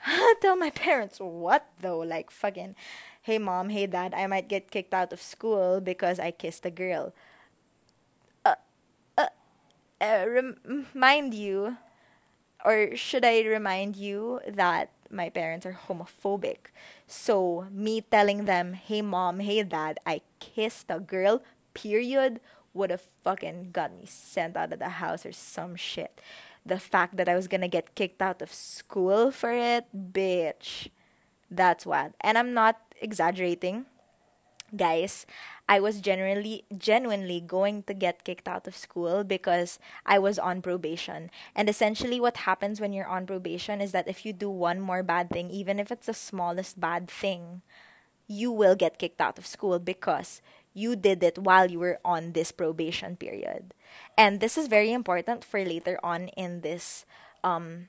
[0.40, 2.00] Tell my parents what though?
[2.00, 2.74] Like fucking
[3.20, 6.72] hey mom hey dad i might get kicked out of school because i kissed a
[6.72, 7.12] girl.
[8.44, 8.56] Uh,
[9.18, 9.28] uh,
[10.00, 10.24] uh
[10.64, 11.76] remind you
[12.64, 16.72] or should i remind you that my parents are homophobic
[17.10, 21.42] so me telling them hey mom hey dad i kissed a girl
[21.74, 22.40] period
[22.72, 26.20] would have fucking got me sent out of the house or some shit
[26.64, 30.88] the fact that I was gonna get kicked out of school for it, bitch.
[31.50, 32.12] That's what.
[32.20, 33.86] And I'm not exaggerating.
[34.76, 35.26] Guys,
[35.68, 40.62] I was genuinely genuinely going to get kicked out of school because I was on
[40.62, 41.30] probation.
[41.56, 45.02] And essentially what happens when you're on probation is that if you do one more
[45.02, 47.62] bad thing, even if it's the smallest bad thing,
[48.28, 50.40] you will get kicked out of school because
[50.72, 53.74] you did it while you were on this probation period.
[54.16, 57.04] And this is very important for later on in this
[57.42, 57.88] um,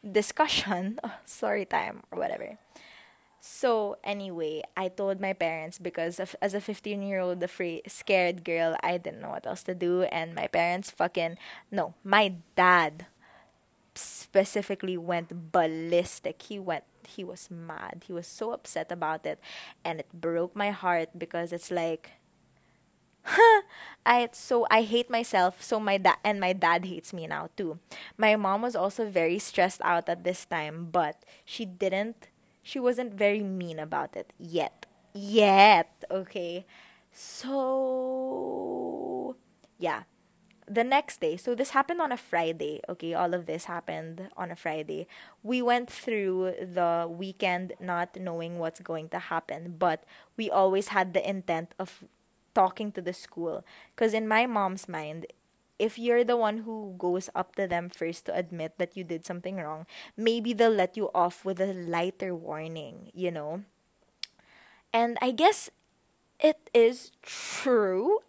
[0.00, 2.56] discussion, story time, or whatever.
[3.40, 8.44] So anyway, I told my parents because of, as a 15 year old afraid scared
[8.44, 11.38] girl, I didn't know what else to do and my parents fucking
[11.70, 13.06] no, my dad
[13.94, 16.42] specifically went ballistic.
[16.42, 18.04] He went he was mad.
[18.06, 19.40] He was so upset about it
[19.84, 22.12] and it broke my heart because it's like
[24.06, 27.78] I so I hate myself so my dad and my dad hates me now too.
[28.16, 32.27] My mom was also very stressed out at this time, but she didn't
[32.68, 34.84] she wasn't very mean about it yet.
[35.14, 36.66] Yet, okay.
[37.12, 38.56] So
[39.78, 40.02] yeah
[40.70, 44.50] the next day, so this happened on a Friday, okay, all of this happened on
[44.50, 45.06] a Friday.
[45.42, 50.04] We went through the weekend not knowing what's going to happen, but
[50.36, 52.04] we always had the intent of
[52.54, 53.64] talking to the school.
[53.94, 55.26] Because in my mom's mind,
[55.78, 59.24] if you're the one who goes up to them first to admit that you did
[59.24, 59.86] something wrong,
[60.16, 63.62] maybe they'll let you off with a lighter warning, you know?
[64.92, 65.70] And I guess
[66.40, 68.20] it is true.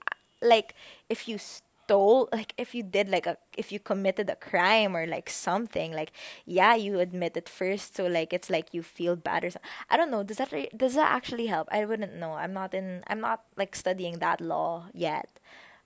[0.42, 0.76] Like,
[1.10, 5.08] if you stole like if you did like a if you committed a crime or
[5.08, 6.12] like something like
[6.46, 9.98] yeah you admit it first so like it's like you feel bad or something i
[9.98, 13.04] don't know does that re- does that actually help i wouldn't know i'm not in
[13.08, 15.40] i'm not like studying that law yet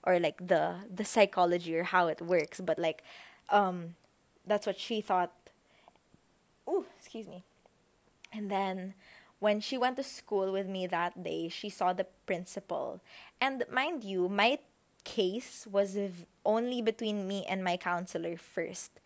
[0.06, 3.02] or like the the psychology or how it works but like
[3.50, 3.94] um
[4.46, 5.32] that's what she thought.
[6.66, 7.44] Oh excuse me.
[8.32, 8.94] And then
[9.38, 13.00] when she went to school with me that day she saw the principal.
[13.40, 14.58] And mind you my
[15.04, 15.96] case was
[16.44, 19.00] only between me and my counselor first.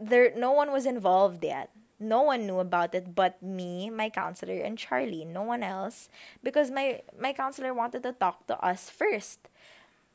[0.00, 1.70] there no one was involved yet
[2.04, 5.24] no one knew about it but me my counselor and charlie.
[5.24, 6.08] No one else.
[6.42, 9.48] Because my my counselor wanted to talk to us first.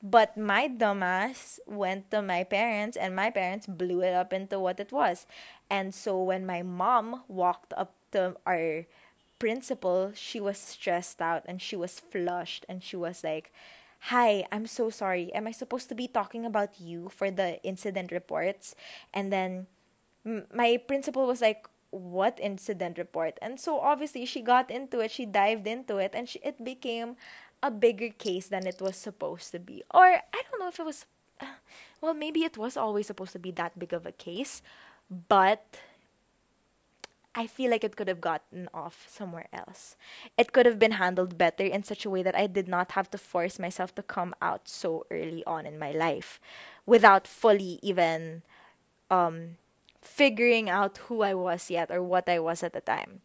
[0.02, 4.80] But my dumbass went to my parents and my parents blew it up into what
[4.80, 5.28] it was.
[5.70, 8.86] And so when my mom walked up to our
[9.40, 13.54] principal she was stressed out and she was flushed and she was like
[14.12, 15.34] hi i'm so sorry.
[15.34, 18.76] Am i supposed to be talking about you for the incident reports?
[19.14, 19.68] And then
[20.54, 25.26] my principal was like what incident report and so obviously she got into it she
[25.26, 27.16] dived into it and she, it became
[27.64, 30.86] a bigger case than it was supposed to be or i don't know if it
[30.86, 31.06] was
[32.02, 34.62] well maybe it was always supposed to be that big of a case
[35.28, 35.80] but
[37.36, 39.96] I feel like it could have gotten off somewhere else.
[40.38, 43.10] It could have been handled better in such a way that I did not have
[43.12, 46.42] to force myself to come out so early on in my life
[46.86, 48.42] without fully even
[49.12, 49.58] um,
[50.02, 53.22] figuring out who I was yet or what I was at the time.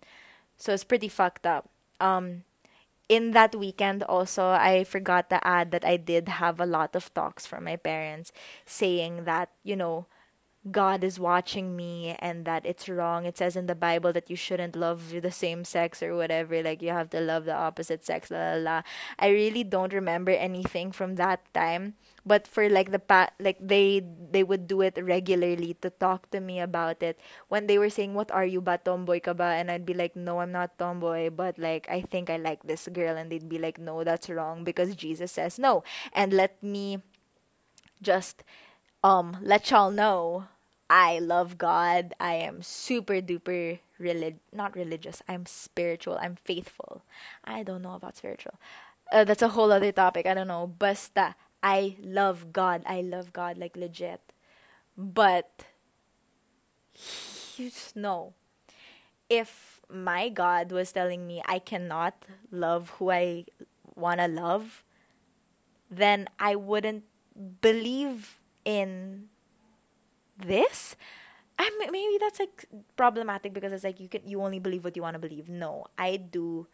[0.56, 1.68] So it's pretty fucked up.
[2.00, 2.44] Um,
[3.08, 7.12] in that weekend also I forgot to add that I did have a lot of
[7.14, 8.32] talks from my parents
[8.64, 10.06] saying that, you know,
[10.70, 13.26] God is watching me and that it's wrong.
[13.26, 16.62] It says in the Bible that you shouldn't love the same sex or whatever.
[16.62, 18.30] Like you have to love the opposite sex.
[18.30, 18.82] La la la.
[19.18, 21.94] I really don't remember anything from that time.
[22.24, 26.40] But for like the pa- like they they would do it regularly to talk to
[26.40, 27.20] me about it.
[27.52, 30.16] When they were saying, "What are you, ba tomboy ka ba?" and I'd be like,
[30.16, 33.60] "No, I'm not tomboy, but like I think I like this girl," and they'd be
[33.60, 35.84] like, "No, that's wrong because Jesus says no."
[36.16, 37.04] And let me
[38.02, 38.42] just
[39.02, 40.44] um let y'all know
[40.94, 42.14] I love God.
[42.20, 45.26] I am super duper relig not religious.
[45.26, 46.16] I'm spiritual.
[46.22, 47.02] I'm faithful.
[47.42, 48.54] I don't know about spiritual.
[49.10, 50.24] Uh, that's a whole other topic.
[50.24, 50.68] I don't know.
[50.68, 51.34] Basta.
[51.64, 52.84] I love God.
[52.86, 54.20] I love God like legit.
[54.96, 55.66] But
[57.96, 58.34] know
[59.28, 62.14] if my God was telling me I cannot
[62.52, 63.46] love who I
[63.96, 64.84] want to love,
[65.90, 67.02] then I wouldn't
[67.60, 69.33] believe in
[70.38, 70.96] this
[71.58, 72.66] I maybe that's like
[72.96, 75.48] problematic because it's like you can you only believe what you want to believe.
[75.48, 76.66] No, I do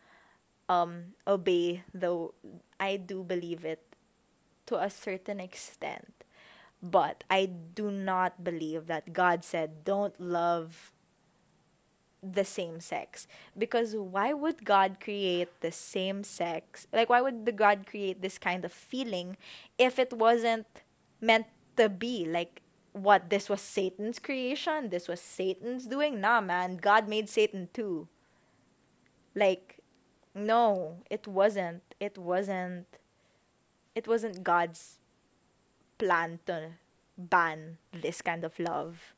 [0.69, 2.35] um obey though
[2.79, 3.83] I do believe it
[4.67, 6.25] to a certain extent.
[6.83, 10.93] But I do not believe that God said don't love
[12.23, 17.53] the same sex because why would god create the same sex like why would the
[17.53, 19.39] god create this kind of feeling
[19.79, 20.67] if it wasn't
[21.21, 21.47] meant
[21.77, 22.61] to be like
[22.93, 26.21] what this was Satan's creation, this was Satan's doing.
[26.21, 28.09] Nah, man, God made Satan too.
[29.35, 29.79] Like,
[30.35, 31.83] no, it wasn't.
[32.01, 32.87] It wasn't.
[33.95, 34.99] It wasn't God's
[35.99, 36.71] plan to
[37.19, 39.15] ban this kind of love.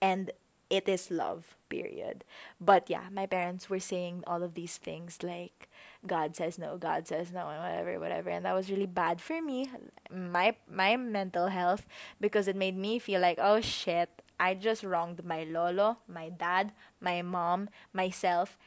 [0.00, 0.30] And
[0.70, 2.24] it is love, period.
[2.60, 5.68] But yeah, my parents were saying all of these things like,
[6.06, 8.30] God says no, God says no, and whatever, whatever.
[8.30, 9.70] And that was really bad for me,
[10.10, 11.86] my my mental health,
[12.20, 16.72] because it made me feel like, oh shit, I just wronged my lolo, my dad,
[17.00, 18.58] my mom, myself,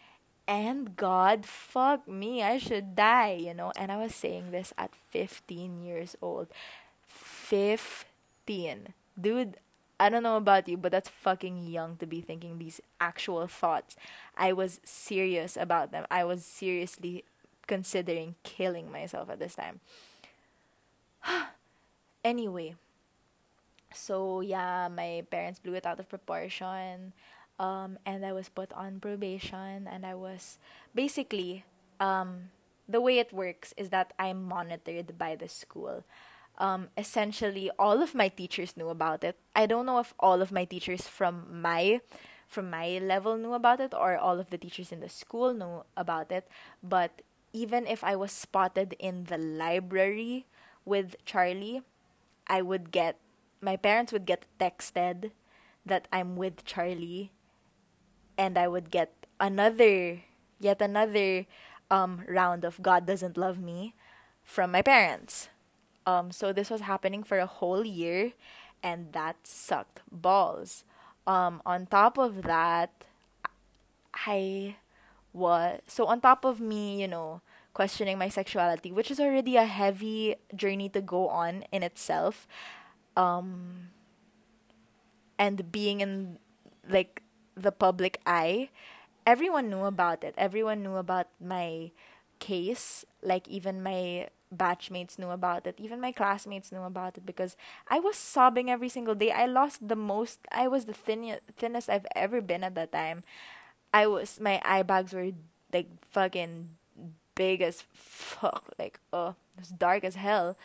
[0.47, 1.45] and God.
[1.45, 3.71] Fuck me, I should die, you know.
[3.77, 6.47] And I was saying this at 15 years old.
[7.05, 8.93] 15.
[9.19, 9.57] Dude,
[9.99, 13.95] I don't know about you, but that's fucking young to be thinking these actual thoughts.
[14.37, 16.05] I was serious about them.
[16.11, 17.23] I was seriously
[17.65, 19.79] considering killing myself at this time.
[22.23, 22.75] anyway,
[23.93, 27.13] so yeah, my parents blew it out of proportion.
[27.59, 30.59] Um, and I was put on probation, and I was
[30.93, 31.65] basically
[31.99, 32.53] um,
[32.87, 36.03] the way it works is that I'm monitored by the school
[36.57, 39.37] um, essentially all of my teachers knew about it.
[39.55, 42.01] I don't know if all of my teachers from my
[42.47, 45.83] from my level knew about it or all of the teachers in the school knew
[45.97, 46.47] about it,
[46.81, 50.47] but even if I was spotted in the library
[50.85, 51.81] with Charlie,
[52.47, 53.17] I would get
[53.61, 55.31] my parents would get texted
[55.85, 57.31] that I'm with Charlie
[58.37, 60.21] and I would get another
[60.59, 61.45] yet another
[61.91, 63.93] um round of God doesn't love me
[64.43, 65.49] from my parents.
[66.07, 68.31] Um, so this was happening for a whole year,
[68.81, 70.85] and that sucked balls.
[71.27, 73.03] Um, on top of that,
[74.25, 74.77] I
[75.33, 77.41] was so on top of me, you know,
[77.73, 82.47] questioning my sexuality, which is already a heavy journey to go on in itself.
[83.17, 83.89] Um,
[85.37, 86.39] and being in
[86.89, 87.21] like
[87.55, 88.69] the public eye,
[89.25, 90.33] everyone knew about it.
[90.37, 91.91] Everyone knew about my
[92.39, 93.05] case.
[93.21, 95.75] Like even my batchmates knew about it.
[95.77, 97.55] Even my classmates knew about it because
[97.87, 99.31] I was sobbing every single day.
[99.31, 100.39] I lost the most.
[100.51, 103.23] I was the thin- thinnest I've ever been at that time.
[103.93, 105.31] I was my eye bags were
[105.73, 106.69] like fucking
[107.35, 108.73] big as fuck.
[108.79, 110.57] Like oh, it was dark as hell.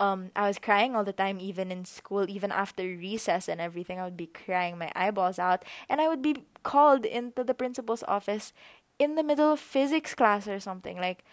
[0.00, 3.98] Um, I was crying all the time, even in school, even after recess and everything.
[3.98, 8.04] I would be crying my eyeballs out, and I would be called into the principal's
[8.06, 8.52] office
[8.98, 10.98] in the middle of physics class or something.
[10.98, 11.24] Like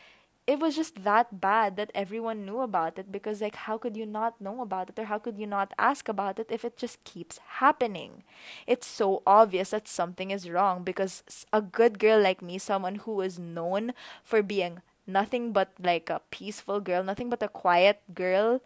[0.47, 4.05] it was just that bad that everyone knew about it because like how could you
[4.05, 7.03] not know about it or how could you not ask about it if it just
[7.03, 8.23] keeps happening?
[8.67, 13.21] It's so obvious that something is wrong because a good girl like me someone who
[13.21, 13.93] is known
[14.23, 18.61] for being nothing but like a peaceful girl nothing but a quiet girl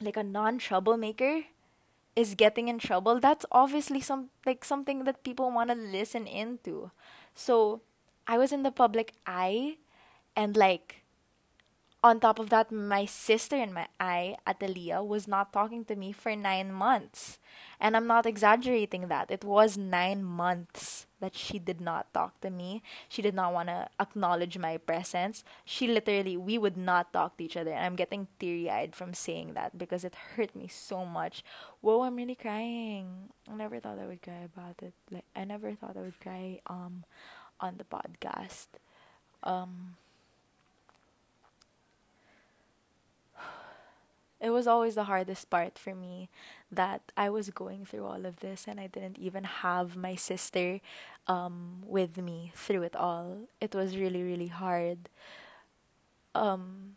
[0.00, 1.42] like a non troublemaker
[2.16, 6.90] is getting in trouble that's obviously some like something that people want to listen into.
[7.34, 7.82] So
[8.26, 9.76] i was in the public eye
[10.36, 11.02] and like
[12.04, 16.12] on top of that, my sister and my I, Atelia, was not talking to me
[16.12, 17.38] for nine months.
[17.80, 19.30] And I'm not exaggerating that.
[19.30, 22.82] It was nine months that she did not talk to me.
[23.08, 25.42] She did not want to acknowledge my presence.
[25.64, 27.72] She literally, we would not talk to each other.
[27.72, 31.42] And I'm getting teary eyed from saying that because it hurt me so much.
[31.80, 33.30] Whoa, I'm really crying.
[33.50, 34.92] I never thought I would cry about it.
[35.10, 37.02] Like, I never thought I would cry um,
[37.58, 38.68] on the podcast.
[39.42, 39.96] Um,
[44.40, 46.28] it was always the hardest part for me
[46.70, 50.80] that I was going through all of this and I didn't even have my sister
[51.26, 53.48] um, with me through it all.
[53.60, 55.08] It was really, really hard.
[56.34, 56.96] Um,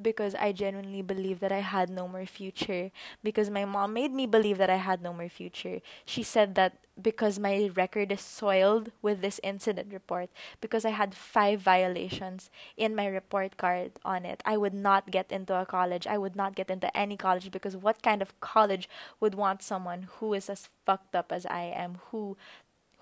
[0.00, 2.90] because I genuinely believe that I had no more future.
[3.22, 5.80] Because my mom made me believe that I had no more future.
[6.04, 10.30] She said that because my record is soiled with this incident report,
[10.60, 15.32] because I had five violations in my report card on it, I would not get
[15.32, 16.06] into a college.
[16.06, 18.88] I would not get into any college because what kind of college
[19.20, 22.36] would want someone who is as fucked up as I am, who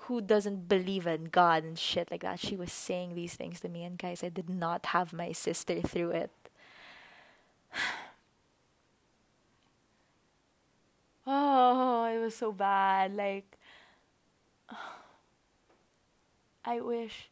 [0.06, 2.40] who doesn't believe in God and shit like that.
[2.40, 5.80] She was saying these things to me and guys, I did not have my sister
[5.80, 6.30] through it.
[11.26, 13.14] oh, it was so bad.
[13.14, 13.58] Like,
[16.64, 17.30] I wish.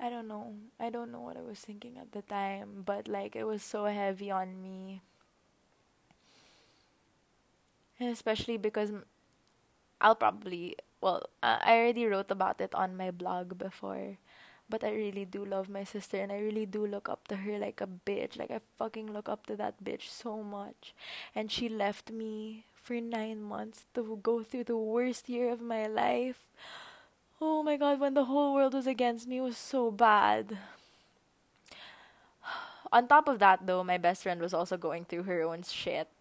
[0.00, 0.54] I don't know.
[0.80, 3.84] I don't know what I was thinking at the time, but like it was so
[3.84, 5.02] heavy on me.
[7.98, 8.92] And especially because
[10.00, 14.18] I'll probably, well, uh, I already wrote about it on my blog before
[14.68, 17.58] but I really do love my sister and I really do look up to her
[17.58, 18.38] like a bitch.
[18.38, 20.94] Like I fucking look up to that bitch so much.
[21.34, 25.86] And she left me for nine months to go through the worst year of my
[25.86, 26.50] life.
[27.40, 30.58] Oh my god, when the whole world was against me was so bad.
[32.92, 36.15] On top of that though, my best friend was also going through her own shit.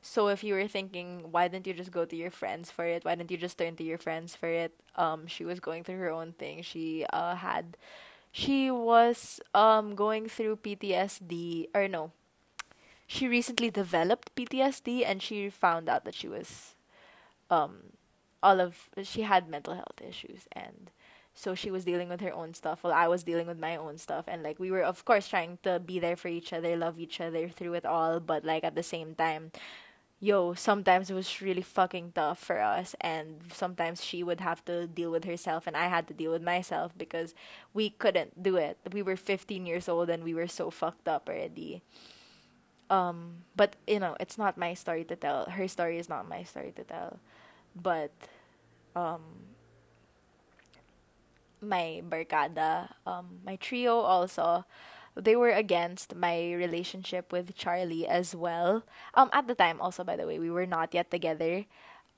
[0.00, 3.04] So if you were thinking, why didn't you just go to your friends for it?
[3.04, 4.72] Why didn't you just turn to your friends for it?
[4.96, 6.62] Um, she was going through her own thing.
[6.62, 7.76] She uh had,
[8.32, 12.12] she was um going through PTSD or no,
[13.06, 16.74] she recently developed PTSD and she found out that she was,
[17.50, 17.94] um,
[18.42, 20.90] all of she had mental health issues and
[21.34, 23.98] so she was dealing with her own stuff while I was dealing with my own
[23.98, 27.00] stuff and like we were of course trying to be there for each other, love
[27.00, 29.52] each other through it all, but like at the same time
[30.20, 34.86] yo, sometimes it was really fucking tough for us, and sometimes she would have to
[34.86, 37.34] deal with herself, and I had to deal with myself because
[37.72, 38.78] we couldn't do it.
[38.92, 41.82] We were 15 years old and we were so fucked up already.
[42.90, 45.44] Um, but you know, it's not my story to tell.
[45.50, 47.18] Her story is not my story to tell.
[47.76, 48.12] But,
[48.96, 49.22] um,
[51.60, 54.64] my barkada, um, my trio also
[55.18, 58.84] they were against my relationship with Charlie as well.
[59.14, 61.66] Um, at the time, also by the way, we were not yet together.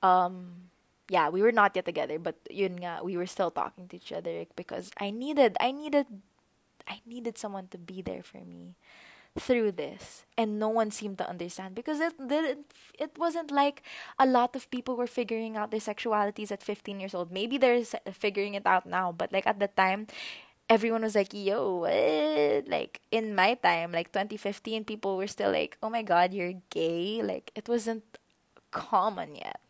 [0.01, 0.69] Um,
[1.09, 4.11] yeah, we were not yet together, but yun nga, we were still talking to each
[4.11, 6.07] other because I needed, I needed,
[6.87, 8.75] I needed someone to be there for me
[9.39, 12.65] through this and no one seemed to understand because it didn't
[12.99, 13.81] it wasn't like
[14.19, 17.83] a lot of people were figuring out their sexualities at 15 years old maybe they're
[18.11, 20.05] figuring it out now but like at the time
[20.71, 22.67] everyone was like, yo, what?
[22.69, 27.21] Like, in my time, like 2015, people were still like, oh my god, you're gay.
[27.23, 28.05] Like, it wasn't
[28.71, 29.61] common yet.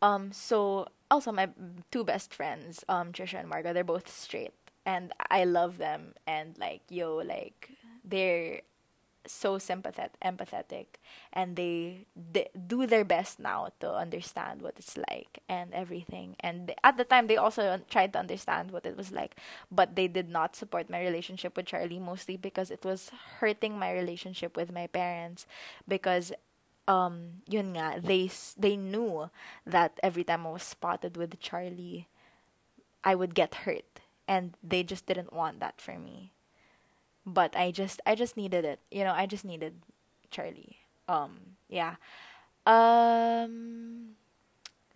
[0.00, 1.48] Um, so also my
[1.90, 4.52] two best friends, um, Trisha and Marga, they're both straight.
[4.86, 7.70] And I love them and like, yo, like
[8.04, 8.62] they're
[9.28, 10.86] so sympathetic, empathetic,
[11.32, 16.36] and they, they do their best now to understand what it's like and everything.
[16.40, 19.36] And at the time, they also tried to understand what it was like,
[19.70, 23.10] but they did not support my relationship with Charlie mostly because it was
[23.40, 25.46] hurting my relationship with my parents
[25.86, 26.32] because
[26.88, 29.28] um yun nga they they knew
[29.66, 32.08] that every time I was spotted with Charlie
[33.04, 36.32] I would get hurt and they just didn't want that for me
[37.28, 38.80] but I just I just needed it.
[38.90, 39.74] You know, I just needed
[40.30, 40.78] Charlie.
[41.08, 41.96] Um, yeah.
[42.66, 44.16] Um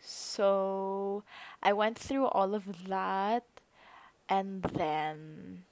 [0.01, 1.25] so
[1.63, 3.45] I went through all of that
[4.29, 5.65] and then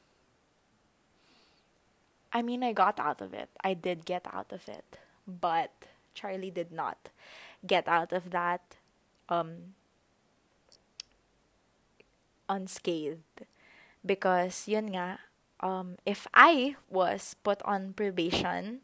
[2.33, 3.51] I mean, I got out of it.
[3.65, 5.73] I did get out of it, but
[6.15, 7.11] Charlie did not
[7.67, 8.77] get out of that
[9.29, 9.75] um
[12.49, 13.47] unscathed
[14.05, 15.21] because yun nga
[15.61, 18.81] um, if I was put on probation,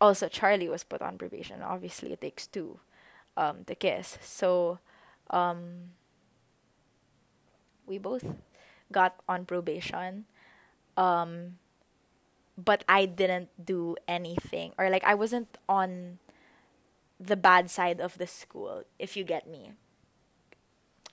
[0.00, 1.62] also Charlie was put on probation.
[1.62, 2.80] Obviously, it takes two
[3.36, 4.18] um, to kiss.
[4.22, 4.78] So,
[5.30, 5.94] um,
[7.86, 8.36] we both
[8.90, 10.24] got on probation.
[10.96, 11.58] Um,
[12.56, 16.18] but I didn't do anything, or like I wasn't on
[17.18, 19.72] the bad side of the school, if you get me.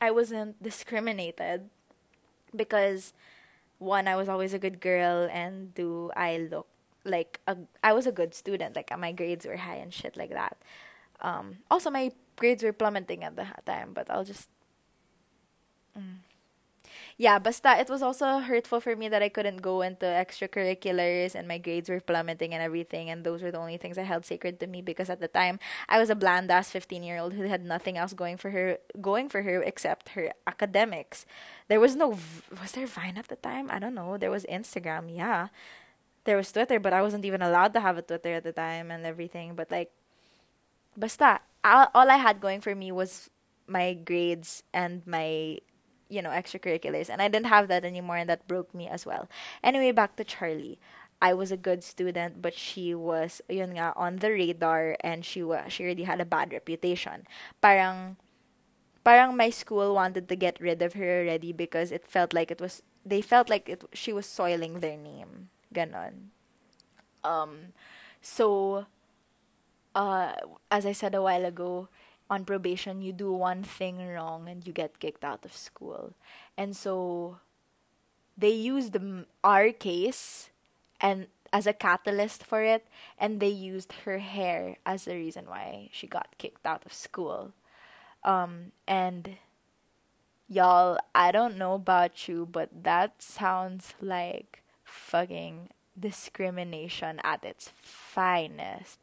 [0.01, 1.69] I wasn't discriminated
[2.55, 3.13] because
[3.79, 6.67] one I was always a good girl and do I look
[7.03, 10.31] like a I was a good student like my grades were high and shit like
[10.31, 10.57] that.
[11.21, 14.47] Um, also my grades were plummeting at the time, but I'll just
[15.97, 16.19] mm,
[17.19, 21.49] yeah, basta it was also hurtful for me that I couldn't go into extracurriculars and
[21.49, 24.61] my grades were plummeting and everything and those were the only things I held sacred
[24.61, 25.59] to me because at the time
[25.89, 29.43] I was a bland ass 15-year-old who had nothing else going for her going for
[29.43, 31.25] her except her academics.
[31.67, 32.15] There was no
[32.55, 33.67] was there Vine at the time?
[33.69, 34.15] I don't know.
[34.17, 35.49] There was Instagram, yeah.
[36.23, 38.91] There was Twitter, but I wasn't even allowed to have a Twitter at the time
[38.91, 39.91] and everything, but like
[40.95, 43.29] basta all, all I had going for me was
[43.67, 45.59] my grades and my
[46.09, 49.29] you know extracurriculars and i didn't have that anymore and that broke me as well
[49.63, 50.79] anyway back to charlie
[51.21, 55.43] I was a good student, but she was yun nga on the radar and she
[55.43, 57.27] was she already had a bad reputation.
[57.59, 58.15] Parang
[59.03, 62.61] parang my school wanted to get rid of her already because it felt like it
[62.63, 65.51] was they felt like it she was soiling their name.
[65.75, 66.31] Ganon.
[67.23, 67.75] Um
[68.23, 68.87] so
[69.95, 70.39] uh
[70.71, 71.89] as I said a while ago,
[72.29, 76.13] on probation you do one thing wrong and you get kicked out of school.
[76.57, 77.39] And so
[78.37, 78.95] they used
[79.43, 80.49] our case
[81.01, 82.85] and as a catalyst for it
[83.17, 87.53] and they used her hair as the reason why she got kicked out of school.
[88.23, 89.37] Um and
[90.49, 98.99] y'all i don't know about you but that sounds like fucking discrimination at its finest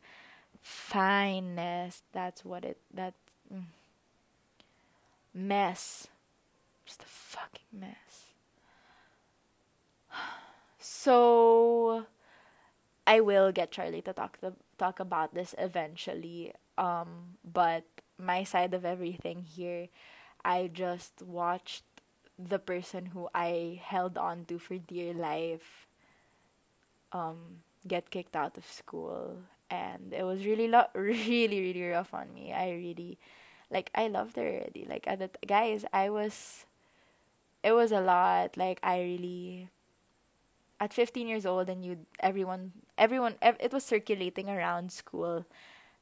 [0.67, 2.03] finest.
[2.13, 2.79] That's what it.
[2.93, 3.15] That
[3.47, 3.71] mm.
[5.33, 6.09] mess.
[6.85, 8.35] Just a fucking mess.
[10.79, 12.07] So,
[13.09, 16.55] I will get Charlie to talk to talk about this eventually.
[16.79, 17.83] Um, but
[18.19, 19.89] my side of everything here,
[20.45, 21.83] I just watched
[22.39, 25.89] the person who I held on to for dear life
[27.13, 32.33] um get kicked out of school and it was really lo- really really rough on
[32.35, 32.53] me.
[32.53, 33.19] I really
[33.71, 34.87] like i loved her already.
[34.89, 36.67] Like at the t- guys i was
[37.63, 38.57] it was a lot.
[38.57, 39.71] Like i really
[40.81, 45.47] at 15 years old and you everyone everyone ev- it was circulating around school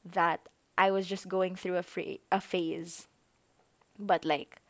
[0.04, 0.48] that
[0.78, 3.08] i was just going through a free a phase.
[3.98, 4.60] But like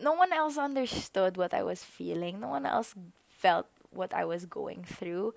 [0.00, 2.40] no one else understood what i was feeling.
[2.40, 2.94] No one else
[3.30, 5.34] felt what i was going through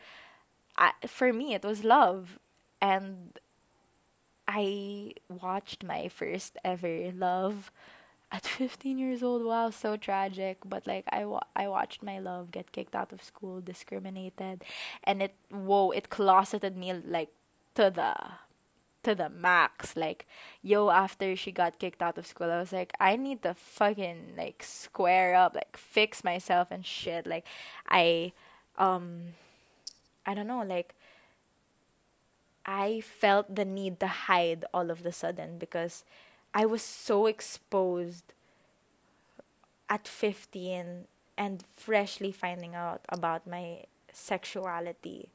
[0.79, 2.39] I, for me it was love
[2.81, 3.39] and
[4.47, 7.71] I watched my first ever love
[8.31, 9.43] at 15 years old.
[9.43, 10.57] Wow, so tragic.
[10.65, 14.63] But like I wa- I watched my love get kicked out of school, discriminated,
[15.03, 17.29] and it whoa, it closeted me like
[17.75, 18.15] to the
[19.03, 19.95] to the max.
[19.95, 20.27] Like
[20.61, 24.33] yo, after she got kicked out of school, I was like, I need to fucking
[24.37, 27.27] like square up, like fix myself and shit.
[27.27, 27.45] Like
[27.87, 28.33] I
[28.77, 29.33] um
[30.29, 30.93] I don't know, like
[32.65, 36.03] I felt the need to hide all of the sudden because
[36.53, 38.33] I was so exposed
[39.89, 41.05] at 15
[41.37, 45.29] and freshly finding out about my sexuality.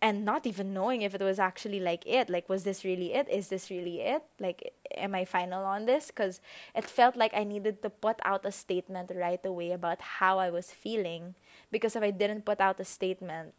[0.00, 3.28] And not even knowing if it was actually like it like was this really it?
[3.28, 4.22] Is this really it?
[4.38, 6.08] Like am i final on this?
[6.08, 6.40] Because
[6.74, 10.50] it felt like i needed to put out a statement right away about how i
[10.50, 11.34] was feeling
[11.72, 13.54] because if i didn't put out a statement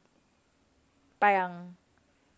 [1.19, 1.75] parang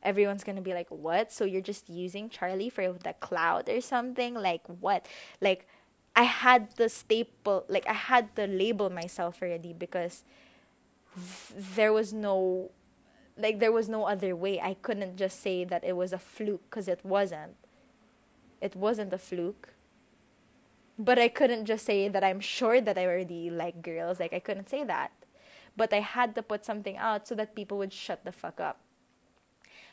[0.04, 1.32] everyone's gonna be like, what?
[1.34, 4.36] So you're just using Charlie for the cloud or something?
[4.36, 5.06] Like what?
[5.42, 5.68] Like
[6.16, 10.24] I had to staple, like I had to label myself already because
[11.16, 12.72] th- there was no,
[13.38, 14.60] like there was no other way.
[14.62, 17.56] I couldn't just say that it was a fluke because it wasn't.
[18.62, 19.74] It wasn't a fluke.
[21.00, 24.20] But I couldn't just say that I'm sure that I already like girls.
[24.20, 25.12] Like I couldn't say that.
[25.80, 28.80] But I had to put something out so that people would shut the fuck up.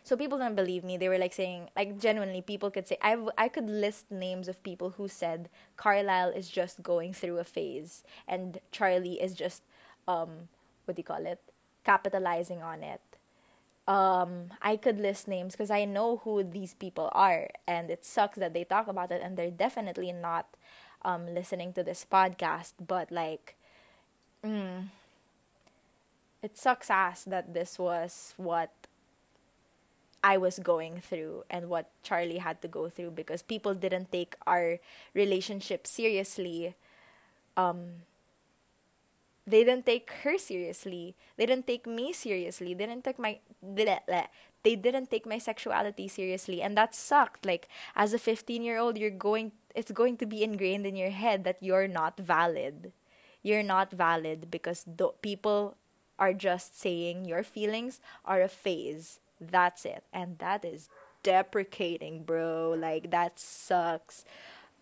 [0.06, 0.96] So people don't believe me.
[0.96, 4.62] They were like saying like genuinely people could say I, I could list names of
[4.62, 9.62] people who said carlisle is just going through a phase and charlie is just
[10.06, 10.48] um
[10.86, 11.42] what do you call it?
[11.84, 13.02] Capitalizing on it.
[13.88, 18.38] Um i could list names because i know who these people are and it sucks
[18.38, 20.46] that they talk about it and they're definitely not
[21.02, 23.54] um listening to this podcast but like
[24.44, 24.86] mm,
[26.46, 28.70] it sucks ass that this was what
[30.22, 34.38] I was going through and what Charlie had to go through because people didn't take
[34.46, 34.78] our
[35.10, 36.78] relationship seriously.
[37.56, 38.06] Um,
[39.42, 41.18] they didn't take her seriously.
[41.36, 42.74] They didn't take me seriously.
[42.74, 43.42] They didn't take my
[44.62, 47.42] they didn't take my sexuality seriously and that sucked.
[47.44, 51.58] Like as a 15-year-old, you're going it's going to be ingrained in your head that
[51.58, 52.92] you're not valid.
[53.42, 55.76] You're not valid because the people
[56.18, 60.04] are just saying your feelings are a phase that's it.
[60.12, 60.88] And that is
[61.22, 62.74] deprecating, bro.
[62.78, 64.24] Like that sucks.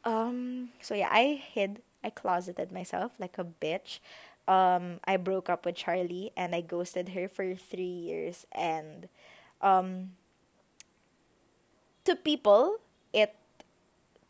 [0.05, 3.99] Um so yeah, I hid I closeted myself like a bitch.
[4.47, 9.09] Um I broke up with Charlie and I ghosted her for 3 years and
[9.61, 10.12] um
[12.05, 12.78] to people
[13.12, 13.35] it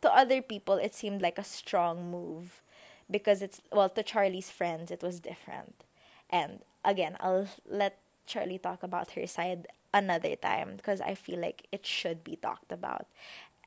[0.01, 2.61] to other people it seemed like a strong move
[3.09, 5.83] because it's well to Charlie's friends it was different.
[6.29, 11.67] And again, I'll let Charlie talk about her side another time because I feel like
[11.71, 13.07] it should be talked about.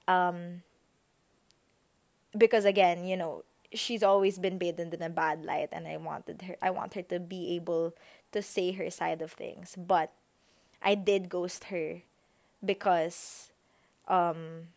[0.09, 0.63] Um,
[2.37, 6.43] because again, you know, she's always been bathed in a bad light, and I wanted
[6.43, 6.57] her.
[6.63, 7.95] I want her to be able
[8.33, 10.13] to say her side of things, but
[10.83, 12.03] I did ghost her
[12.65, 13.51] because,
[14.09, 14.69] um,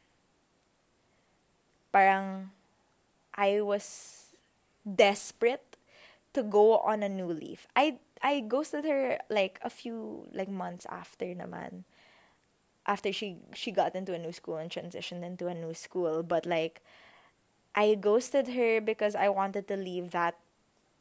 [1.92, 2.52] parang
[3.36, 4.32] I was
[4.86, 5.78] desperate
[6.34, 7.68] to go on a new leaf.
[7.76, 11.84] I I ghosted her like a few like months after naman.
[12.86, 16.46] After she she got into a new school and transitioned into a new school, but
[16.48, 16.82] like
[17.76, 20.36] I ghosted her because I wanted to leave that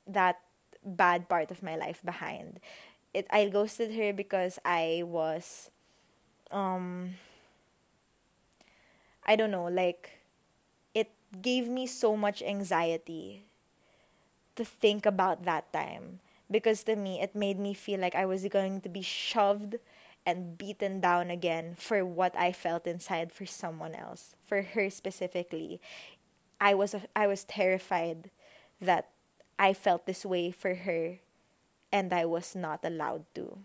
[0.07, 0.41] that
[0.85, 2.61] bad part of my life behind.
[3.15, 5.71] It I ghosted her because I was
[6.53, 7.15] um
[9.25, 10.21] I don't know, like
[10.95, 11.11] it
[11.43, 13.45] gave me so much anxiety
[14.57, 18.45] to think about that time because to me it made me feel like I was
[18.49, 19.77] going to be shoved
[20.27, 24.35] and beaten down again for what I felt inside for someone else.
[24.45, 25.81] For her specifically
[26.61, 28.31] I was I was terrified
[28.81, 29.09] that
[29.59, 31.19] I felt this way for her
[31.93, 33.59] and I was not allowed to.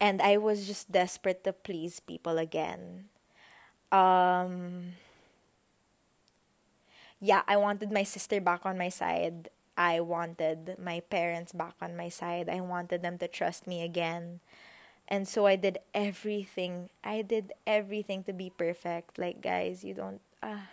[0.00, 3.08] And I was just desperate to please people again.
[3.92, 4.94] Um
[7.20, 11.96] yeah I wanted my sister back on my side I wanted my parents back on
[11.96, 12.48] my side.
[12.48, 14.40] I wanted them to trust me again.
[15.08, 16.88] And so I did everything.
[17.02, 19.18] I did everything to be perfect.
[19.18, 20.20] Like, guys, you don't.
[20.42, 20.70] Uh.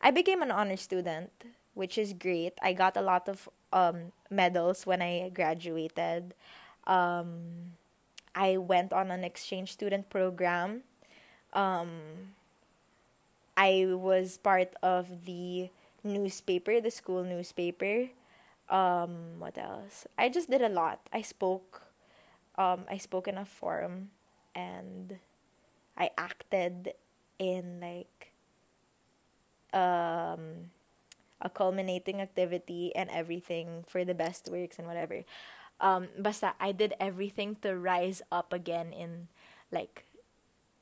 [0.00, 1.30] I became an honor student,
[1.74, 2.54] which is great.
[2.62, 6.32] I got a lot of um, medals when I graduated.
[6.86, 7.76] Um,
[8.34, 10.82] I went on an exchange student program.
[11.52, 12.32] Um,
[13.56, 15.68] I was part of the
[16.02, 18.08] newspaper, the school newspaper
[18.70, 20.06] um what else?
[20.18, 21.00] I just did a lot.
[21.12, 21.82] I spoke
[22.58, 24.10] um i spoke in a forum
[24.54, 25.18] and
[25.96, 26.94] i acted
[27.38, 28.32] in like
[29.72, 30.70] um
[31.40, 35.24] a culminating activity and everything for the best works and whatever.
[35.80, 39.28] Um basta i did everything to rise up again in
[39.72, 40.04] like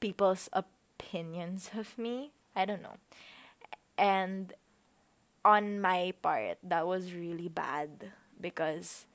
[0.00, 2.32] people's opinions of me.
[2.56, 2.98] I don't know.
[3.96, 4.52] And
[5.48, 9.06] on my part, that was really bad because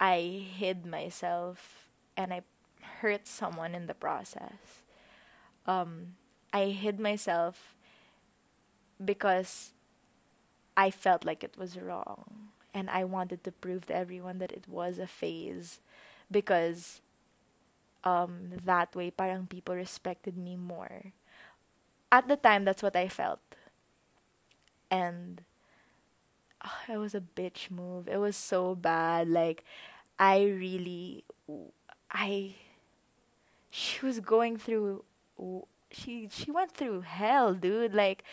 [0.00, 2.42] I hid myself and I
[3.02, 4.82] hurt someone in the process.
[5.66, 6.16] Um,
[6.52, 7.74] I hid myself
[9.02, 9.72] because
[10.76, 12.50] I felt like it was wrong.
[12.72, 15.80] And I wanted to prove to everyone that it was a phase
[16.30, 17.00] because
[18.04, 21.12] um, that way, parang people respected me more.
[22.10, 23.40] At the time, that's what I felt.
[24.90, 25.42] And
[26.64, 28.08] oh, it was a bitch move.
[28.08, 29.28] It was so bad.
[29.28, 29.64] Like
[30.18, 31.24] I really
[32.10, 32.54] I
[33.70, 35.04] she was going through
[35.90, 37.94] she she went through hell, dude.
[37.94, 38.24] Like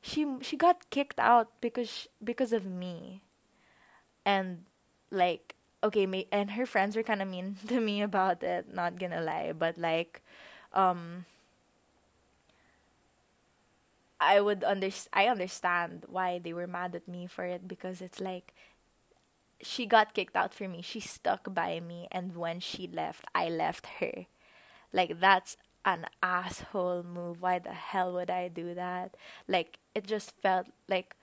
[0.00, 3.22] she she got kicked out because because of me.
[4.24, 4.64] And
[5.10, 8.98] like okay, me and her friends were kind of mean to me about it, not
[8.98, 10.22] gonna lie, but like
[10.72, 11.24] um
[14.20, 18.20] I would under I understand why they were mad at me for it because it's
[18.20, 18.54] like
[19.62, 20.82] she got kicked out for me.
[20.82, 24.26] She stuck by me and when she left, I left her.
[24.92, 27.42] Like that's an asshole move.
[27.42, 29.16] Why the hell would I do that?
[29.48, 31.16] Like it just felt like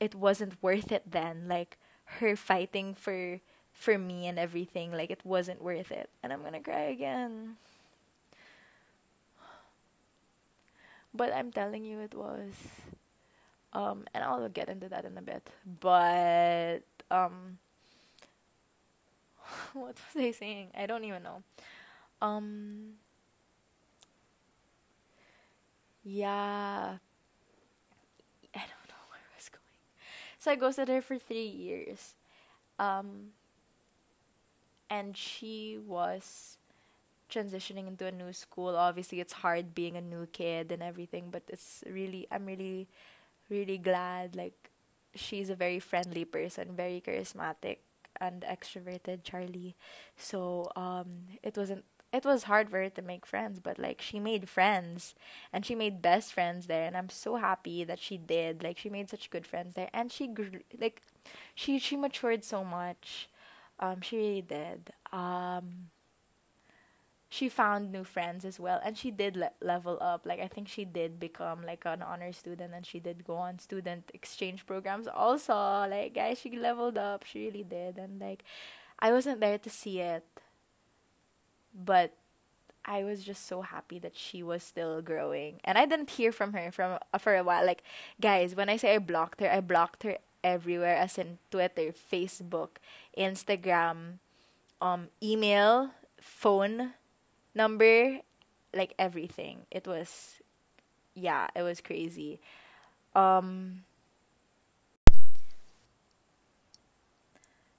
[0.00, 1.48] it wasn't worth it then.
[1.48, 1.78] Like
[2.20, 3.40] her fighting for
[3.72, 6.10] for me and everything, like it wasn't worth it.
[6.22, 7.56] And I'm gonna cry again.
[11.18, 12.54] But I'm telling you it was.
[13.72, 15.50] Um and I'll get into that in a bit.
[15.80, 17.58] But um
[19.72, 20.70] what was I saying?
[20.76, 21.42] I don't even know.
[22.22, 22.94] Um
[26.04, 26.98] yeah.
[28.54, 29.62] I don't know where I was going.
[30.38, 32.14] So I ghosted her for three years.
[32.78, 33.32] Um,
[34.90, 36.57] and she was
[37.30, 38.76] transitioning into a new school.
[38.76, 42.88] Obviously, it's hard being a new kid and everything, but it's really, I'm really,
[43.50, 44.36] really glad.
[44.36, 44.70] Like,
[45.14, 47.78] she's a very friendly person, very charismatic
[48.20, 49.76] and extroverted, Charlie.
[50.16, 51.06] So, um,
[51.42, 55.14] it wasn't it was hard for her to make friends, but like she made friends
[55.52, 58.62] and she made best friends there and I'm so happy that she did.
[58.62, 61.02] Like she made such good friends there and she grew like
[61.54, 63.28] she she matured so much.
[63.78, 64.90] Um she really did.
[65.12, 65.90] Um
[67.28, 70.68] she found new friends as well and she did le- level up like i think
[70.68, 75.06] she did become like an honor student and she did go on student exchange programs
[75.06, 78.42] also like guys she leveled up she really did and like
[78.98, 80.24] i wasn't there to see it
[81.74, 82.14] but
[82.84, 85.60] I was just so happy that she was still growing.
[85.64, 87.66] And I didn't hear from her from uh, for a while.
[87.66, 87.82] Like,
[88.20, 92.80] guys, when I say I blocked her, I blocked her everywhere as in Twitter, Facebook,
[93.16, 94.18] Instagram,
[94.80, 96.94] um email, phone
[97.58, 98.22] number,
[98.72, 99.66] like everything.
[99.70, 100.38] It was
[101.14, 102.40] yeah, it was crazy.
[103.14, 103.82] Um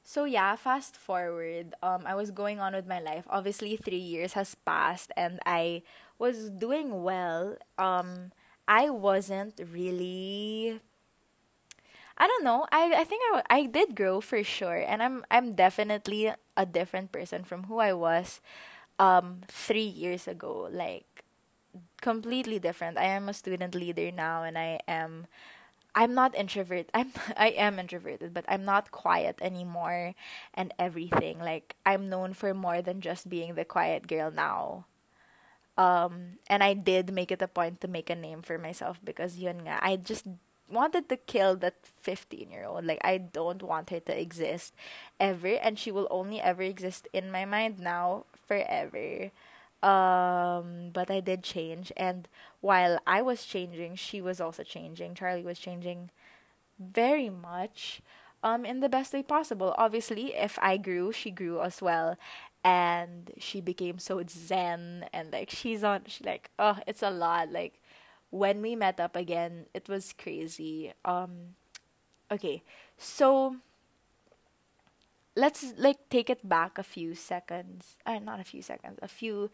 [0.09, 1.75] So yeah, fast forward.
[1.83, 3.25] Um, I was going on with my life.
[3.29, 5.83] Obviously, three years has passed, and I
[6.17, 7.57] was doing well.
[7.77, 8.33] Um,
[8.67, 10.81] I wasn't really.
[12.17, 12.65] I don't know.
[12.71, 17.11] I I think I, I did grow for sure, and I'm I'm definitely a different
[17.13, 18.41] person from who I was,
[18.99, 20.69] um, three years ago.
[20.71, 21.23] Like,
[22.01, 22.97] completely different.
[22.97, 25.27] I am a student leader now, and I am
[25.95, 26.89] I'm not introvert.
[26.95, 30.15] I'm I am introverted, but I'm not quiet anymore
[30.53, 31.39] and everything.
[31.39, 34.85] Like I'm known for more than just being the quiet girl now.
[35.77, 39.39] Um and I did make it a point to make a name for myself because
[39.39, 40.27] yun nga, I just
[40.69, 42.85] wanted to kill that 15 year old.
[42.85, 44.73] Like I don't want her to exist
[45.19, 49.31] ever and she will only ever exist in my mind now forever.
[49.79, 52.27] Um but i did change and
[52.59, 55.15] while i was changing she was also changing.
[55.15, 56.11] Charlie was changing
[56.79, 58.01] very much
[58.43, 59.75] um in the best way possible.
[59.77, 62.17] Obviously if i grew she grew as well
[62.63, 67.51] and she became so zen and like she's on she like oh it's a lot.
[67.51, 67.79] Like
[68.31, 70.91] when we met up again it was crazy.
[71.05, 71.55] Um
[72.31, 72.63] okay
[72.97, 73.57] so
[75.39, 77.97] let's like take it back a few seconds.
[78.05, 79.49] Uh, not a few seconds, a few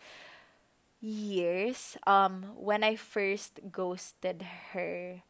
[1.01, 1.97] years.
[2.07, 5.21] Um, when I first ghosted her,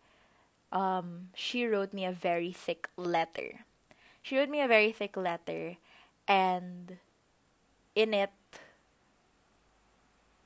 [0.71, 3.65] um, she wrote me a very thick letter.
[4.21, 5.77] She wrote me a very thick letter,
[6.27, 6.97] and
[7.95, 8.31] in it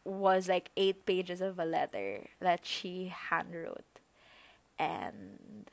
[0.04, 4.02] was like eight pages of a letter that she handwrote.
[4.78, 5.70] And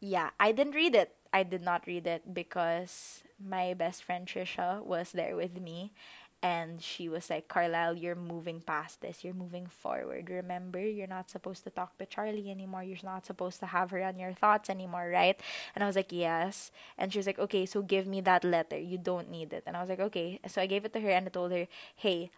[0.00, 4.82] yeah, I didn't read it I did not read it because my best friend Trisha
[4.84, 5.92] was there with me
[6.40, 9.24] and she was like, Carlisle, you're moving past this.
[9.24, 10.30] You're moving forward.
[10.30, 12.84] Remember, you're not supposed to talk to Charlie anymore.
[12.84, 15.38] You're not supposed to have her on your thoughts anymore, right?
[15.74, 16.70] And I was like, Yes.
[16.96, 18.78] And she was like, Okay, so give me that letter.
[18.78, 19.64] You don't need it.
[19.66, 20.38] And I was like, Okay.
[20.46, 21.66] So I gave it to her and I told her,
[21.96, 22.30] Hey,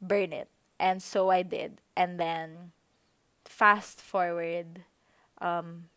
[0.00, 0.48] burn it.
[0.78, 1.80] And so I did.
[1.96, 2.72] And then
[3.44, 4.84] fast forward,
[5.40, 5.88] um,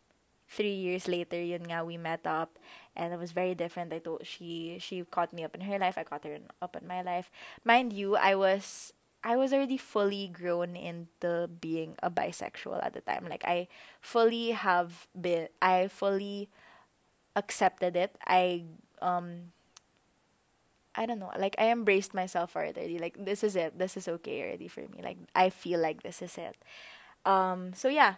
[0.56, 2.56] three years later, yun nga, we met up,
[2.96, 3.92] and it was very different.
[3.92, 5.98] I told she she caught me up in her life.
[6.00, 7.30] I caught her in, up in my life.
[7.64, 8.92] Mind you, I was
[9.24, 13.26] I was already fully grown into being a bisexual at the time.
[13.28, 13.68] Like I
[14.00, 15.48] fully have been.
[15.60, 16.48] I fully
[17.36, 18.16] accepted it.
[18.26, 18.64] I
[19.02, 19.52] um.
[20.94, 21.30] I don't know.
[21.38, 22.98] Like I embraced myself already.
[22.98, 23.78] Like this is it.
[23.78, 25.00] This is okay already for me.
[25.02, 26.56] Like I feel like this is it.
[27.26, 28.16] Um so yeah.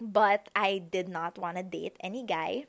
[0.00, 2.66] But I did not want to date any guy.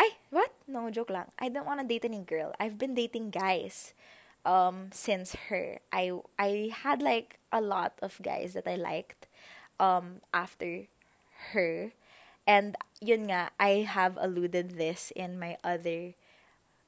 [0.00, 0.52] Ay, what?
[0.66, 1.30] No, joke lang.
[1.38, 2.54] I don't want to date any girl.
[2.60, 3.94] I've been dating guys
[4.46, 5.78] um since her.
[5.92, 9.26] I I had like a lot of guys that I liked
[9.80, 10.86] um after
[11.54, 11.92] her.
[12.46, 16.14] And yun nga, I have alluded this in my other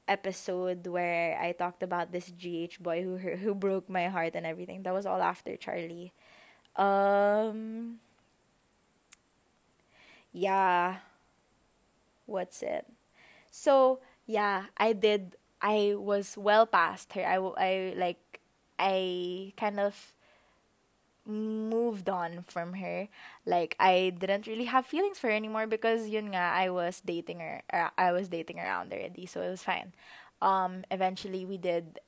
[0.07, 4.83] episode where I talked about this GH boy who who broke my heart and everything.
[4.83, 6.13] That was all after Charlie.
[6.75, 7.99] Um
[10.33, 10.97] yeah.
[12.25, 12.85] What's it?
[13.51, 17.25] So, yeah, I did I was well past her.
[17.25, 18.41] I I like
[18.79, 20.13] I kind of
[21.25, 23.07] moved on from her.
[23.45, 27.39] Like I didn't really have feelings for her anymore because yun nga I was dating
[27.39, 27.61] her.
[27.71, 29.93] Uh, I was dating around already, so it was fine.
[30.41, 31.99] Um eventually we did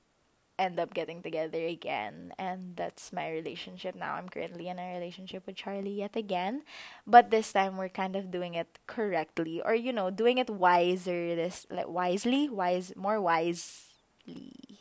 [0.59, 4.15] end up getting together again and that's my relationship now.
[4.15, 6.63] I'm currently in a relationship with Charlie yet again,
[7.07, 11.35] but this time we're kind of doing it correctly or you know, doing it wiser
[11.35, 14.79] this like wisely, wise more wisely.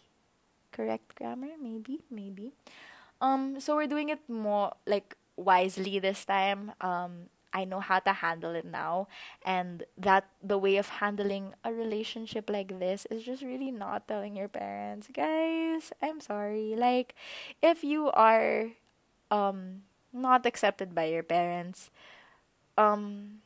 [0.73, 2.53] Correct grammar maybe, maybe.
[3.21, 6.73] Um, so we're doing it more like wisely this time.
[6.81, 9.09] Um, I know how to handle it now,
[9.45, 14.37] and that the way of handling a relationship like this is just really not telling
[14.37, 15.93] your parents, guys.
[16.03, 16.75] I'm sorry.
[16.77, 17.15] Like,
[17.63, 18.71] if you are,
[19.31, 19.83] um,
[20.13, 21.91] not accepted by your parents,
[22.79, 23.43] um,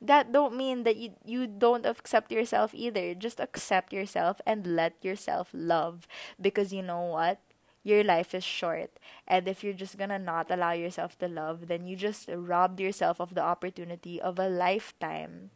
[0.00, 3.14] that don't mean that you you don't accept yourself either.
[3.14, 6.08] Just accept yourself and let yourself love
[6.40, 7.38] because you know what?
[7.82, 8.90] Your life is short.
[9.26, 13.20] And if you're just gonna not allow yourself to love, then you just robbed yourself
[13.20, 15.50] of the opportunity of a lifetime.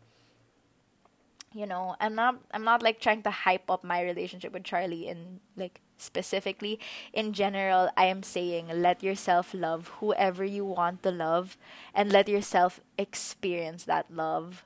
[1.53, 5.07] You know, I'm not I'm not like trying to hype up my relationship with Charlie
[5.07, 6.81] in like specifically.
[7.13, 11.57] In general, I am saying let yourself love whoever you want to love
[11.95, 14.65] and let yourself experience that love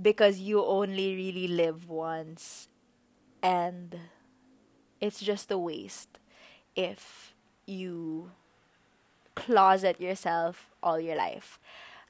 [0.00, 2.68] because you only really live once
[3.42, 3.98] and
[5.00, 6.18] it's just a waste
[6.76, 7.34] if
[7.66, 8.30] you
[9.34, 11.58] closet yourself all your life.